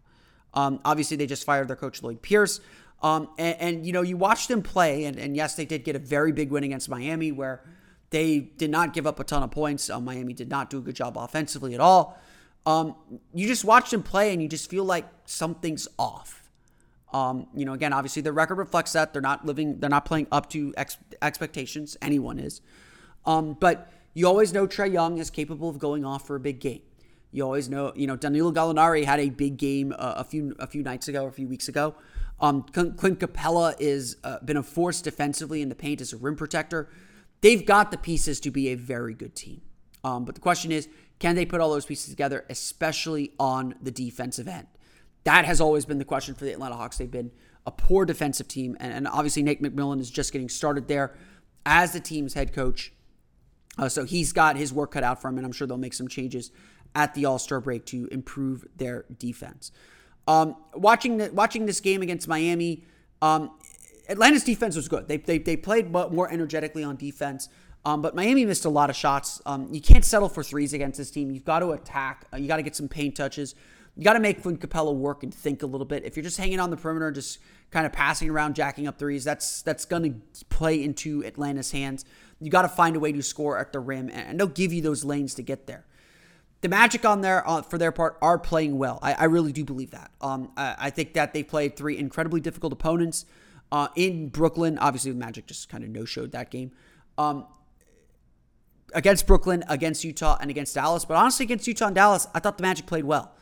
Um, 0.54 0.80
obviously, 0.84 1.16
they 1.16 1.26
just 1.26 1.44
fired 1.44 1.68
their 1.68 1.76
coach, 1.76 2.02
Lloyd 2.02 2.22
Pierce. 2.22 2.60
Um, 3.02 3.28
and, 3.36 3.56
and, 3.58 3.86
you 3.86 3.92
know, 3.92 4.02
you 4.02 4.16
watch 4.16 4.46
them 4.46 4.62
play, 4.62 5.04
and, 5.06 5.18
and, 5.18 5.36
yes, 5.36 5.56
they 5.56 5.64
did 5.64 5.82
get 5.82 5.96
a 5.96 5.98
very 5.98 6.30
big 6.30 6.50
win 6.50 6.62
against 6.62 6.88
Miami 6.88 7.32
where 7.32 7.64
they 8.10 8.38
did 8.38 8.70
not 8.70 8.92
give 8.92 9.06
up 9.06 9.18
a 9.18 9.24
ton 9.24 9.42
of 9.42 9.50
points. 9.50 9.90
Uh, 9.90 10.00
Miami 10.00 10.34
did 10.34 10.48
not 10.48 10.70
do 10.70 10.78
a 10.78 10.80
good 10.80 10.94
job 10.94 11.16
offensively 11.16 11.74
at 11.74 11.80
all. 11.80 12.16
Um, 12.64 12.94
you 13.34 13.48
just 13.48 13.64
watch 13.64 13.90
them 13.90 14.04
play, 14.04 14.32
and 14.32 14.40
you 14.40 14.48
just 14.48 14.70
feel 14.70 14.84
like 14.84 15.08
something's 15.24 15.88
off. 15.98 16.48
Um, 17.12 17.48
you 17.54 17.64
know, 17.64 17.72
again, 17.72 17.92
obviously, 17.92 18.22
their 18.22 18.32
record 18.32 18.58
reflects 18.58 18.92
that 18.92 19.12
they're 19.12 19.20
not 19.20 19.44
living, 19.44 19.80
they're 19.80 19.90
not 19.90 20.04
playing 20.04 20.28
up 20.30 20.48
to 20.50 20.72
ex- 20.76 20.96
expectations. 21.20 21.96
Anyone 22.00 22.38
is, 22.38 22.60
um, 23.26 23.56
but 23.58 23.90
you 24.14 24.26
always 24.26 24.52
know 24.52 24.66
Trae 24.66 24.92
Young 24.92 25.18
is 25.18 25.30
capable 25.30 25.68
of 25.68 25.78
going 25.78 26.04
off 26.04 26.26
for 26.26 26.36
a 26.36 26.40
big 26.40 26.60
game. 26.60 26.82
You 27.30 27.44
always 27.44 27.68
know, 27.68 27.92
you 27.96 28.06
know, 28.06 28.16
Danilo 28.16 28.52
Gallinari 28.52 29.04
had 29.04 29.18
a 29.18 29.30
big 29.30 29.56
game 29.56 29.94
uh, 29.98 30.14
a 30.18 30.24
few 30.24 30.54
a 30.58 30.66
few 30.66 30.82
nights 30.82 31.08
ago, 31.08 31.26
a 31.26 31.30
few 31.32 31.48
weeks 31.48 31.68
ago. 31.68 31.94
Um, 32.40 32.62
Clint 32.64 33.20
Capela 33.20 33.74
is 33.78 34.16
uh, 34.24 34.40
been 34.40 34.56
a 34.56 34.62
force 34.62 35.00
defensively 35.00 35.62
in 35.62 35.68
the 35.68 35.74
paint 35.74 36.00
as 36.00 36.12
a 36.12 36.16
rim 36.16 36.36
protector. 36.36 36.88
They've 37.40 37.64
got 37.64 37.90
the 37.90 37.96
pieces 37.96 38.40
to 38.40 38.50
be 38.50 38.68
a 38.68 38.74
very 38.74 39.14
good 39.14 39.34
team. 39.34 39.62
Um, 40.04 40.24
but 40.24 40.34
the 40.34 40.40
question 40.40 40.72
is, 40.72 40.88
can 41.18 41.36
they 41.36 41.46
put 41.46 41.60
all 41.60 41.70
those 41.70 41.86
pieces 41.86 42.10
together, 42.10 42.44
especially 42.50 43.32
on 43.38 43.76
the 43.80 43.92
defensive 43.92 44.48
end? 44.48 44.66
That 45.24 45.44
has 45.44 45.60
always 45.60 45.84
been 45.84 45.98
the 45.98 46.04
question 46.04 46.34
for 46.34 46.44
the 46.44 46.52
Atlanta 46.52 46.76
Hawks. 46.76 46.98
They've 46.98 47.10
been 47.10 47.30
a 47.64 47.70
poor 47.70 48.04
defensive 48.04 48.48
team, 48.48 48.76
and, 48.80 48.92
and 48.92 49.08
obviously 49.08 49.42
Nate 49.42 49.62
McMillan 49.62 50.00
is 50.00 50.10
just 50.10 50.32
getting 50.32 50.48
started 50.48 50.88
there 50.88 51.14
as 51.64 51.92
the 51.92 52.00
team's 52.00 52.34
head 52.34 52.52
coach. 52.52 52.92
Uh, 53.78 53.88
so 53.88 54.04
he's 54.04 54.32
got 54.32 54.56
his 54.56 54.72
work 54.72 54.92
cut 54.92 55.02
out 55.02 55.20
for 55.20 55.28
him, 55.28 55.38
and 55.38 55.46
I'm 55.46 55.52
sure 55.52 55.66
they'll 55.66 55.78
make 55.78 55.94
some 55.94 56.08
changes 56.08 56.50
at 56.94 57.14
the 57.14 57.24
All 57.24 57.38
Star 57.38 57.60
break 57.60 57.86
to 57.86 58.06
improve 58.12 58.66
their 58.76 59.04
defense. 59.18 59.72
Um, 60.28 60.56
watching 60.74 61.16
the, 61.16 61.30
watching 61.32 61.66
this 61.66 61.80
game 61.80 62.02
against 62.02 62.28
Miami, 62.28 62.84
um, 63.22 63.50
Atlanta's 64.08 64.44
defense 64.44 64.76
was 64.76 64.88
good. 64.88 65.08
They, 65.08 65.16
they, 65.16 65.38
they 65.38 65.56
played 65.56 65.90
more 65.90 66.30
energetically 66.30 66.84
on 66.84 66.96
defense, 66.96 67.48
um, 67.84 68.02
but 68.02 68.14
Miami 68.14 68.44
missed 68.44 68.64
a 68.64 68.68
lot 68.68 68.90
of 68.90 68.96
shots. 68.96 69.40
Um, 69.46 69.68
you 69.72 69.80
can't 69.80 70.04
settle 70.04 70.28
for 70.28 70.42
threes 70.42 70.72
against 70.72 70.98
this 70.98 71.10
team. 71.10 71.30
You've 71.30 71.44
got 71.44 71.60
to 71.60 71.70
attack. 71.70 72.26
Uh, 72.32 72.36
you 72.36 72.46
got 72.46 72.56
to 72.56 72.62
get 72.62 72.76
some 72.76 72.88
paint 72.88 73.16
touches. 73.16 73.54
You 73.96 74.04
got 74.04 74.14
to 74.14 74.20
make 74.20 74.42
Clint 74.42 74.60
Capela 74.60 74.94
work 74.94 75.22
and 75.22 75.34
think 75.34 75.62
a 75.62 75.66
little 75.66 75.84
bit. 75.84 76.04
If 76.04 76.16
you're 76.16 76.24
just 76.24 76.38
hanging 76.38 76.60
on 76.60 76.70
the 76.70 76.76
perimeter, 76.76 77.10
just 77.10 77.38
kind 77.70 77.84
of 77.84 77.92
passing 77.92 78.30
around, 78.30 78.54
jacking 78.54 78.86
up 78.86 78.98
threes, 78.98 79.24
that's 79.24 79.62
that's 79.62 79.84
going 79.84 80.22
to 80.34 80.44
play 80.46 80.82
into 80.82 81.24
Atlanta's 81.24 81.72
hands. 81.72 82.04
You 82.42 82.50
got 82.50 82.62
to 82.62 82.68
find 82.68 82.96
a 82.96 83.00
way 83.00 83.12
to 83.12 83.22
score 83.22 83.58
at 83.58 83.72
the 83.72 83.80
rim, 83.80 84.10
and 84.10 84.38
they'll 84.38 84.46
give 84.46 84.72
you 84.72 84.82
those 84.82 85.04
lanes 85.04 85.34
to 85.34 85.42
get 85.42 85.66
there 85.66 85.84
the 86.62 86.68
Magic 86.68 87.04
on 87.04 87.20
their 87.20 87.46
uh, 87.46 87.60
for 87.60 87.76
their 87.76 87.92
part 87.92 88.16
are 88.22 88.38
playing 88.38 88.78
well. 88.78 88.98
I, 89.02 89.12
I 89.14 89.24
really 89.24 89.52
do 89.52 89.64
believe 89.64 89.90
that. 89.90 90.10
Um, 90.20 90.52
I, 90.56 90.76
I, 90.78 90.90
think 90.90 91.12
that 91.14 91.34
they 91.34 91.42
played 91.42 91.76
three 91.76 91.98
incredibly 91.98 92.40
difficult 92.40 92.72
opponents 92.72 93.26
uh, 93.70 93.88
in 93.96 94.28
Brooklyn. 94.28 94.78
Obviously, 94.78 95.10
the 95.10 95.18
Magic 95.18 95.46
just 95.46 95.68
kind 95.68 95.84
of 95.84 95.90
no 95.90 96.04
showed 96.04 96.30
that 96.32 96.50
game. 96.50 96.70
Um, 97.18 97.46
against 98.94 99.26
Brooklyn, 99.26 99.64
against 99.68 100.04
Utah, 100.04 100.38
and 100.40 100.50
against 100.50 100.74
Dallas. 100.74 101.04
But 101.04 101.16
honestly, 101.16 101.44
against 101.44 101.66
Utah 101.66 101.86
and 101.86 101.96
Dallas, 101.96 102.28
I 102.32 102.38
thought 102.38 102.58
the 102.58 102.62
Magic 102.62 102.86
played 102.86 103.04
well. 103.04 103.32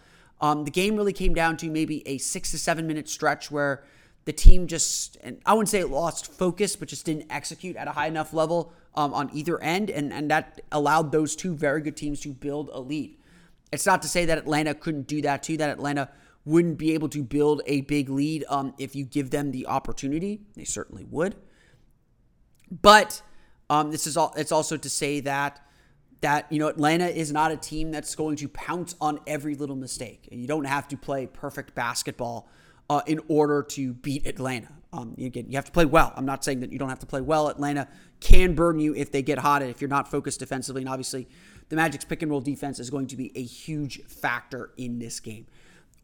Um, 0.40 0.64
the 0.64 0.70
game 0.70 0.96
really 0.96 1.12
came 1.12 1.34
down 1.34 1.58
to 1.58 1.70
maybe 1.70 2.06
a 2.08 2.16
six 2.16 2.50
to 2.52 2.58
seven 2.58 2.86
minute 2.86 3.06
stretch 3.06 3.50
where 3.50 3.84
the 4.24 4.32
team 4.32 4.66
just, 4.66 5.16
and 5.22 5.40
I 5.46 5.54
wouldn't 5.54 5.68
say 5.68 5.80
it 5.80 5.88
lost 5.88 6.32
focus, 6.32 6.76
but 6.76 6.88
just 6.88 7.06
didn't 7.06 7.26
execute 7.30 7.76
at 7.76 7.88
a 7.88 7.92
high 7.92 8.06
enough 8.06 8.32
level 8.32 8.72
um, 8.94 9.14
on 9.14 9.30
either 9.32 9.60
end, 9.62 9.90
and, 9.90 10.12
and 10.12 10.30
that 10.30 10.60
allowed 10.72 11.12
those 11.12 11.36
two 11.36 11.54
very 11.54 11.80
good 11.80 11.96
teams 11.96 12.20
to 12.20 12.32
build 12.32 12.70
a 12.72 12.80
lead. 12.80 13.16
it's 13.72 13.86
not 13.86 14.02
to 14.02 14.08
say 14.08 14.24
that 14.26 14.36
Atlanta 14.38 14.74
couldn't 14.74 15.06
do 15.06 15.22
that 15.22 15.42
too, 15.42 15.56
that 15.56 15.70
Atlanta 15.70 16.10
wouldn't 16.44 16.78
be 16.78 16.94
able 16.94 17.08
to 17.08 17.22
build 17.22 17.62
a 17.66 17.82
big 17.82 18.08
lead 18.08 18.44
um, 18.48 18.74
if 18.78 18.96
you 18.96 19.04
give 19.04 19.30
them 19.30 19.52
the 19.52 19.66
opportunity. 19.66 20.40
They 20.54 20.64
certainly 20.64 21.04
would. 21.04 21.36
But 22.70 23.22
um, 23.68 23.90
this 23.90 24.06
is 24.06 24.16
all. 24.16 24.32
It's 24.36 24.52
also 24.52 24.76
to 24.76 24.88
say 24.88 25.20
that 25.20 25.60
that 26.20 26.50
you 26.50 26.58
know 26.58 26.68
Atlanta 26.68 27.06
is 27.06 27.32
not 27.32 27.52
a 27.52 27.56
team 27.56 27.90
that's 27.90 28.14
going 28.14 28.36
to 28.36 28.48
pounce 28.48 28.94
on 29.00 29.20
every 29.26 29.54
little 29.54 29.76
mistake. 29.76 30.28
You 30.30 30.46
don't 30.46 30.64
have 30.64 30.88
to 30.88 30.96
play 30.96 31.26
perfect 31.26 31.74
basketball 31.74 32.48
uh, 32.90 33.02
in 33.06 33.20
order 33.28 33.62
to 33.62 33.94
beat 33.94 34.26
Atlanta. 34.26 34.68
Um, 34.92 35.14
you, 35.16 35.30
you 35.32 35.54
have 35.54 35.64
to 35.64 35.70
play 35.70 35.84
well. 35.84 36.12
I'm 36.16 36.26
not 36.26 36.44
saying 36.44 36.58
that 36.60 36.72
you 36.72 36.78
don't 36.78 36.88
have 36.88 36.98
to 36.98 37.06
play 37.06 37.20
well. 37.20 37.48
Atlanta 37.48 37.86
can 38.18 38.54
burn 38.56 38.80
you 38.80 38.92
if 38.96 39.12
they 39.12 39.22
get 39.22 39.38
hot 39.38 39.62
and 39.62 39.70
if 39.70 39.80
you're 39.80 39.88
not 39.88 40.10
focused 40.10 40.40
defensively. 40.40 40.82
And 40.82 40.88
obviously, 40.88 41.28
the 41.68 41.76
Magic's 41.76 42.04
pick 42.04 42.20
and 42.22 42.30
roll 42.32 42.40
defense 42.40 42.80
is 42.80 42.90
going 42.90 43.06
to 43.06 43.16
be 43.16 43.30
a 43.36 43.42
huge 43.42 44.02
factor 44.06 44.72
in 44.76 44.98
this 44.98 45.20
game. 45.20 45.46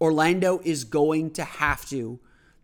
Orlando 0.01 0.61
is 0.63 0.85
going 0.85 1.33
to 1.33 1.43
have 1.43 1.85
to 1.89 2.21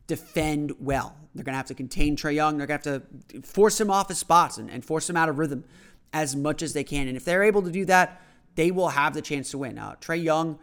defend 0.06 0.72
well. 0.78 1.16
They're 1.34 1.42
going 1.42 1.54
to 1.54 1.56
have 1.56 1.66
to 1.66 1.74
contain 1.74 2.16
Trae 2.16 2.34
Young. 2.34 2.58
They're 2.58 2.68
going 2.68 2.80
to 2.80 2.90
have 2.90 3.10
to 3.32 3.42
force 3.42 3.80
him 3.80 3.90
off 3.90 4.08
his 4.08 4.18
spots 4.18 4.56
and, 4.56 4.70
and, 4.70 4.84
force 4.84 5.10
him 5.10 5.16
out 5.16 5.28
of 5.28 5.38
rhythm 5.38 5.64
as 6.12 6.36
much 6.36 6.62
as 6.62 6.74
they 6.74 6.84
can. 6.84 7.08
And 7.08 7.16
if 7.16 7.24
they're 7.24 7.42
able 7.42 7.62
to 7.62 7.72
do 7.72 7.84
that, 7.86 8.22
they 8.54 8.70
will 8.70 8.90
have 8.90 9.14
the 9.14 9.22
chance 9.22 9.50
to 9.50 9.58
win. 9.58 9.74
Now, 9.74 9.96
Trae 10.00 10.22
Young 10.22 10.58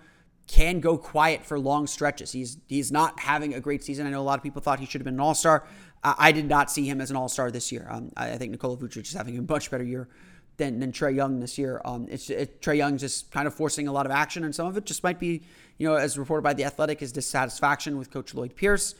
can 0.50 0.80
go 0.80 0.98
quiet 0.98 1.46
for 1.46 1.60
long 1.60 1.86
stretches. 1.86 2.32
He's 2.32 2.58
he's 2.68 2.92
not 2.92 3.20
having 3.20 3.54
a 3.54 3.60
great 3.60 3.84
season. 3.84 4.08
I 4.08 4.10
know 4.10 4.20
a 4.20 4.24
lot 4.24 4.40
of 4.40 4.44
people 4.44 4.62
thought 4.62 4.80
he 4.80 4.88
should 4.88 5.00
have 5.00 5.06
been 5.06 5.14
an 5.14 5.20
All 5.20 5.36
Star. 5.36 5.68
Uh, 6.04 6.16
I 6.18 6.32
did 6.32 6.48
not 6.48 6.72
see 6.72 6.86
him 6.88 7.00
as 7.00 7.12
an 7.12 7.18
All 7.18 7.30
Star 7.30 7.52
this 7.52 7.72
year. 7.72 7.88
Um, 7.90 8.12
I, 8.18 8.32
I, 8.32 8.38
think 8.38 8.52
Nikola 8.52 8.76
Vucevic 8.76 9.04
is 9.04 9.14
having 9.14 9.38
a 9.38 9.44
much 9.44 9.70
better 9.70 9.84
year 9.84 10.10
than 10.58 10.80
than 10.80 10.92
Trae 10.92 11.16
Young 11.16 11.40
this 11.40 11.60
year. 11.60 11.80
Um, 11.86 12.08
it's 12.10 12.32
it, 12.32 12.62
Trae 12.64 12.78
Young 12.78 12.98
just 12.98 13.30
kind 13.30 13.48
of 13.48 13.54
forcing 13.54 13.88
a 13.88 13.92
lot 13.92 14.08
of 14.08 14.12
action, 14.12 14.44
and 14.44 14.56
some 14.56 14.66
of 14.66 14.76
it 14.76 14.86
just 14.86 15.04
might 15.04 15.20
be, 15.20 15.44
you 15.78 15.88
know, 15.88 15.94
as 15.94 16.18
reported 16.18 16.42
by 16.42 16.54
the 16.54 16.64
Athletic, 16.64 17.00
his 17.00 17.12
dissatisfaction 17.12 18.00
with 18.00 18.10
Coach 18.10 18.34
Lloyd 18.34 18.56
Pierce. 18.56 18.96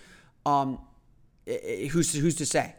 Um, 0.46 0.80
who's 1.48 2.14
who's 2.14 2.36
to 2.36 2.46
say? 2.46 2.76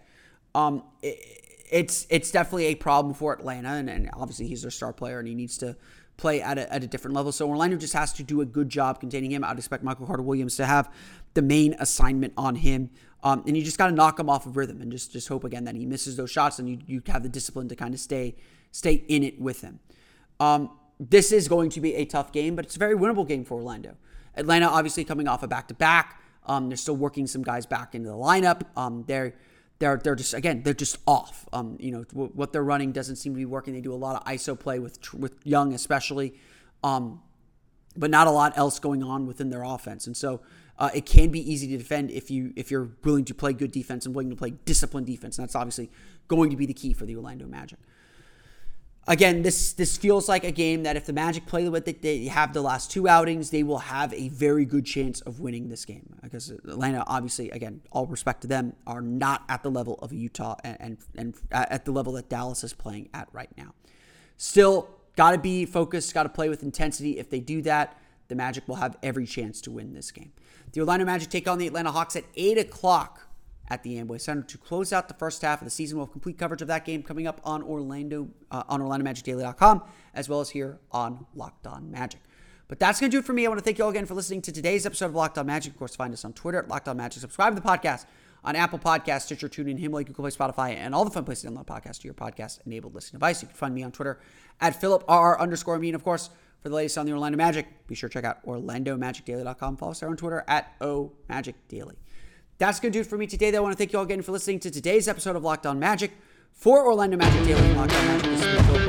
Um, 0.54 0.84
it's 1.02 2.06
it's 2.08 2.30
definitely 2.30 2.66
a 2.66 2.76
problem 2.76 3.14
for 3.14 3.32
Atlanta, 3.32 3.70
and, 3.70 3.90
and 3.90 4.10
obviously 4.12 4.46
he's 4.46 4.62
their 4.62 4.70
star 4.70 4.92
player, 4.92 5.18
and 5.18 5.26
he 5.26 5.34
needs 5.34 5.58
to 5.58 5.76
play 6.20 6.40
at 6.42 6.58
a, 6.58 6.72
at 6.72 6.84
a 6.84 6.86
different 6.86 7.16
level. 7.16 7.32
So 7.32 7.48
Orlando 7.48 7.76
just 7.76 7.94
has 7.94 8.12
to 8.14 8.22
do 8.22 8.40
a 8.40 8.44
good 8.44 8.68
job 8.68 9.00
containing 9.00 9.32
him. 9.32 9.42
I'd 9.42 9.56
expect 9.56 9.82
Michael 9.82 10.06
Carter 10.06 10.22
Williams 10.22 10.56
to 10.56 10.66
have 10.66 10.92
the 11.34 11.42
main 11.42 11.74
assignment 11.78 12.32
on 12.36 12.56
him. 12.56 12.90
Um, 13.22 13.42
and 13.46 13.56
you 13.56 13.62
just 13.62 13.78
got 13.78 13.88
to 13.88 13.92
knock 13.92 14.18
him 14.18 14.30
off 14.30 14.46
of 14.46 14.56
rhythm 14.56 14.80
and 14.80 14.90
just 14.90 15.12
just 15.12 15.28
hope 15.28 15.44
again 15.44 15.64
that 15.64 15.74
he 15.74 15.84
misses 15.84 16.16
those 16.16 16.30
shots 16.30 16.58
and 16.58 16.68
you, 16.68 16.78
you 16.86 17.02
have 17.06 17.22
the 17.22 17.28
discipline 17.28 17.68
to 17.68 17.76
kind 17.76 17.92
of 17.92 18.00
stay 18.00 18.34
stay 18.70 19.04
in 19.08 19.22
it 19.22 19.40
with 19.40 19.60
him. 19.60 19.80
Um, 20.38 20.70
this 20.98 21.32
is 21.32 21.48
going 21.48 21.70
to 21.70 21.80
be 21.80 21.94
a 21.94 22.04
tough 22.04 22.32
game, 22.32 22.56
but 22.56 22.64
it's 22.64 22.76
a 22.76 22.78
very 22.78 22.96
winnable 22.96 23.26
game 23.26 23.44
for 23.44 23.54
Orlando. 23.54 23.96
Atlanta 24.36 24.66
obviously 24.66 25.04
coming 25.04 25.28
off 25.28 25.42
a 25.42 25.48
back 25.48 25.68
to 25.68 25.74
back. 25.74 26.20
They're 26.48 26.76
still 26.76 26.96
working 26.96 27.26
some 27.26 27.42
guys 27.42 27.64
back 27.66 27.94
into 27.94 28.08
the 28.08 28.14
lineup. 28.16 28.62
Um, 28.76 29.04
they're 29.06 29.34
they're 29.80 29.96
they're 29.96 30.14
just 30.14 30.34
again 30.34 30.62
they're 30.62 30.72
just 30.72 30.98
off. 31.06 31.48
Um, 31.52 31.76
you 31.80 31.90
know 31.90 32.04
w- 32.04 32.30
what 32.34 32.52
they're 32.52 32.62
running 32.62 32.92
doesn't 32.92 33.16
seem 33.16 33.32
to 33.32 33.38
be 33.38 33.44
working. 33.44 33.74
They 33.74 33.80
do 33.80 33.92
a 33.92 33.96
lot 33.96 34.14
of 34.16 34.24
ISO 34.24 34.58
play 34.58 34.78
with 34.78 35.12
with 35.12 35.34
Young 35.44 35.74
especially, 35.74 36.34
um, 36.84 37.20
but 37.96 38.10
not 38.10 38.28
a 38.28 38.30
lot 38.30 38.56
else 38.56 38.78
going 38.78 39.02
on 39.02 39.26
within 39.26 39.50
their 39.50 39.64
offense. 39.64 40.06
And 40.06 40.16
so 40.16 40.42
uh, 40.78 40.90
it 40.94 41.06
can 41.06 41.30
be 41.30 41.40
easy 41.52 41.66
to 41.68 41.76
defend 41.76 42.10
if 42.10 42.30
you 42.30 42.52
if 42.56 42.70
you're 42.70 42.90
willing 43.02 43.24
to 43.24 43.34
play 43.34 43.52
good 43.52 43.72
defense 43.72 44.06
and 44.06 44.14
willing 44.14 44.30
to 44.30 44.36
play 44.36 44.50
disciplined 44.64 45.06
defense. 45.06 45.38
And 45.38 45.46
that's 45.46 45.56
obviously 45.56 45.90
going 46.28 46.50
to 46.50 46.56
be 46.56 46.66
the 46.66 46.74
key 46.74 46.92
for 46.92 47.06
the 47.06 47.16
Orlando 47.16 47.46
Magic 47.46 47.78
again, 49.06 49.42
this 49.42 49.72
this 49.72 49.96
feels 49.96 50.28
like 50.28 50.44
a 50.44 50.50
game 50.50 50.82
that 50.84 50.96
if 50.96 51.06
the 51.06 51.12
Magic 51.12 51.46
play 51.46 51.64
the 51.64 51.70
way 51.70 51.80
they 51.80 52.24
have 52.26 52.52
the 52.52 52.62
last 52.62 52.90
two 52.90 53.08
outings, 53.08 53.50
they 53.50 53.62
will 53.62 53.78
have 53.78 54.12
a 54.14 54.28
very 54.28 54.64
good 54.64 54.86
chance 54.86 55.20
of 55.22 55.40
winning 55.40 55.68
this 55.68 55.84
game. 55.84 56.14
Because 56.22 56.50
Atlanta, 56.50 57.04
obviously, 57.06 57.50
again, 57.50 57.80
all 57.92 58.06
respect 58.06 58.42
to 58.42 58.46
them, 58.46 58.74
are 58.86 59.00
not 59.00 59.42
at 59.48 59.62
the 59.62 59.70
level 59.70 59.98
of 60.02 60.12
Utah 60.12 60.56
and 60.64 60.76
and, 60.80 60.98
and 61.16 61.34
at 61.50 61.84
the 61.84 61.92
level 61.92 62.12
that 62.14 62.28
Dallas 62.28 62.64
is 62.64 62.72
playing 62.72 63.08
at 63.14 63.28
right 63.32 63.50
now. 63.56 63.74
Still, 64.36 64.88
got 65.16 65.32
to 65.32 65.38
be 65.38 65.66
focused, 65.66 66.14
got 66.14 66.22
to 66.22 66.28
play 66.28 66.48
with 66.48 66.62
intensity. 66.62 67.18
If 67.18 67.30
they 67.30 67.40
do 67.40 67.62
that, 67.62 67.98
the 68.28 68.34
Magic 68.34 68.66
will 68.68 68.76
have 68.76 68.96
every 69.02 69.26
chance 69.26 69.60
to 69.62 69.70
win 69.70 69.92
this 69.92 70.10
game. 70.10 70.32
The 70.72 70.80
Orlando 70.80 71.04
Magic 71.04 71.30
take 71.30 71.48
on 71.48 71.58
the 71.58 71.66
Atlanta 71.66 71.90
Hawks 71.90 72.16
at 72.16 72.24
eight 72.36 72.56
o'clock 72.56 73.26
at 73.70 73.82
the 73.82 73.96
Amway 73.96 74.20
Center 74.20 74.42
to 74.42 74.58
close 74.58 74.92
out 74.92 75.08
the 75.08 75.14
first 75.14 75.40
half 75.42 75.60
of 75.60 75.64
the 75.64 75.70
season. 75.70 75.96
We'll 75.96 76.06
have 76.06 76.12
complete 76.12 76.36
coverage 76.36 76.60
of 76.60 76.68
that 76.68 76.84
game 76.84 77.02
coming 77.02 77.26
up 77.26 77.40
on 77.44 77.62
Orlando 77.62 78.28
uh, 78.50 78.64
on 78.68 78.80
OrlandoMagicDaily.com 78.80 79.82
as 80.14 80.28
well 80.28 80.40
as 80.40 80.50
here 80.50 80.80
on 80.90 81.26
Locked 81.34 81.66
On 81.66 81.90
Magic. 81.90 82.20
But 82.68 82.78
that's 82.78 83.00
going 83.00 83.10
to 83.10 83.16
do 83.16 83.20
it 83.20 83.24
for 83.24 83.32
me. 83.32 83.46
I 83.46 83.48
want 83.48 83.58
to 83.58 83.64
thank 83.64 83.78
you 83.78 83.84
all 83.84 83.90
again 83.90 84.06
for 84.06 84.14
listening 84.14 84.42
to 84.42 84.52
today's 84.52 84.86
episode 84.86 85.06
of 85.06 85.14
Locked 85.14 85.38
On 85.38 85.46
Magic. 85.46 85.72
Of 85.72 85.78
course, 85.78 85.96
find 85.96 86.12
us 86.12 86.24
on 86.24 86.32
Twitter 86.32 86.58
at 86.58 86.68
Locked 86.68 86.88
On 86.88 86.96
Magic. 86.96 87.20
Subscribe 87.20 87.54
to 87.54 87.60
the 87.60 87.66
podcast 87.66 88.06
on 88.44 88.56
Apple 88.56 88.78
Podcasts, 88.78 89.22
Stitcher, 89.22 89.48
TuneIn, 89.48 89.78
Himalaya, 89.78 90.04
Google 90.04 90.22
Play, 90.22 90.30
Spotify, 90.30 90.76
and 90.76 90.94
all 90.94 91.04
the 91.04 91.10
fun 91.10 91.24
places 91.24 91.42
to 91.42 91.50
download 91.50 91.66
podcasts 91.66 91.98
to 92.00 92.04
your 92.04 92.14
podcast-enabled 92.14 92.94
listening 92.94 93.18
device. 93.18 93.42
You 93.42 93.48
can 93.48 93.56
find 93.56 93.74
me 93.74 93.82
on 93.82 93.92
Twitter 93.92 94.20
at 94.60 94.80
PhilipRR 94.80 95.38
underscore 95.38 95.78
me. 95.78 95.88
And, 95.88 95.94
of 95.94 96.04
course, 96.04 96.30
for 96.60 96.68
the 96.68 96.74
latest 96.74 96.96
on 96.96 97.06
the 97.06 97.12
Orlando 97.12 97.36
Magic, 97.36 97.66
be 97.86 97.94
sure 97.94 98.08
to 98.08 98.12
check 98.12 98.24
out 98.24 98.44
OrlandoMagicDaily.com. 98.46 99.76
Follow 99.76 99.92
us 99.92 100.00
there 100.00 100.08
on 100.08 100.16
Twitter 100.16 100.44
at 100.46 100.78
OMagicDaily. 100.80 101.96
That's 102.60 102.78
going 102.78 102.92
to 102.92 102.96
do 102.98 103.00
it 103.00 103.06
for 103.06 103.16
me 103.16 103.26
today. 103.26 103.50
Though. 103.50 103.58
I 103.58 103.60
want 103.62 103.72
to 103.72 103.78
thank 103.78 103.92
you 103.94 103.98
all 103.98 104.04
again 104.04 104.20
for 104.20 104.32
listening 104.32 104.60
to 104.60 104.70
today's 104.70 105.08
episode 105.08 105.34
of 105.34 105.42
Locked 105.42 105.64
On 105.66 105.78
Magic. 105.78 106.12
For 106.52 106.84
Orlando 106.84 107.16
Magic 107.16 107.42
Daily 107.46 107.74
Locked 107.74 107.94
On 107.94 108.06
Magic, 108.06 108.30
this 108.30 108.44
is 108.44 108.66
Philip 108.66 108.86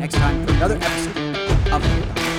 Next 0.00 0.14
time 0.14 0.44
for 0.44 0.52
another 0.54 0.78
episode 0.82 1.72
of 1.72 2.31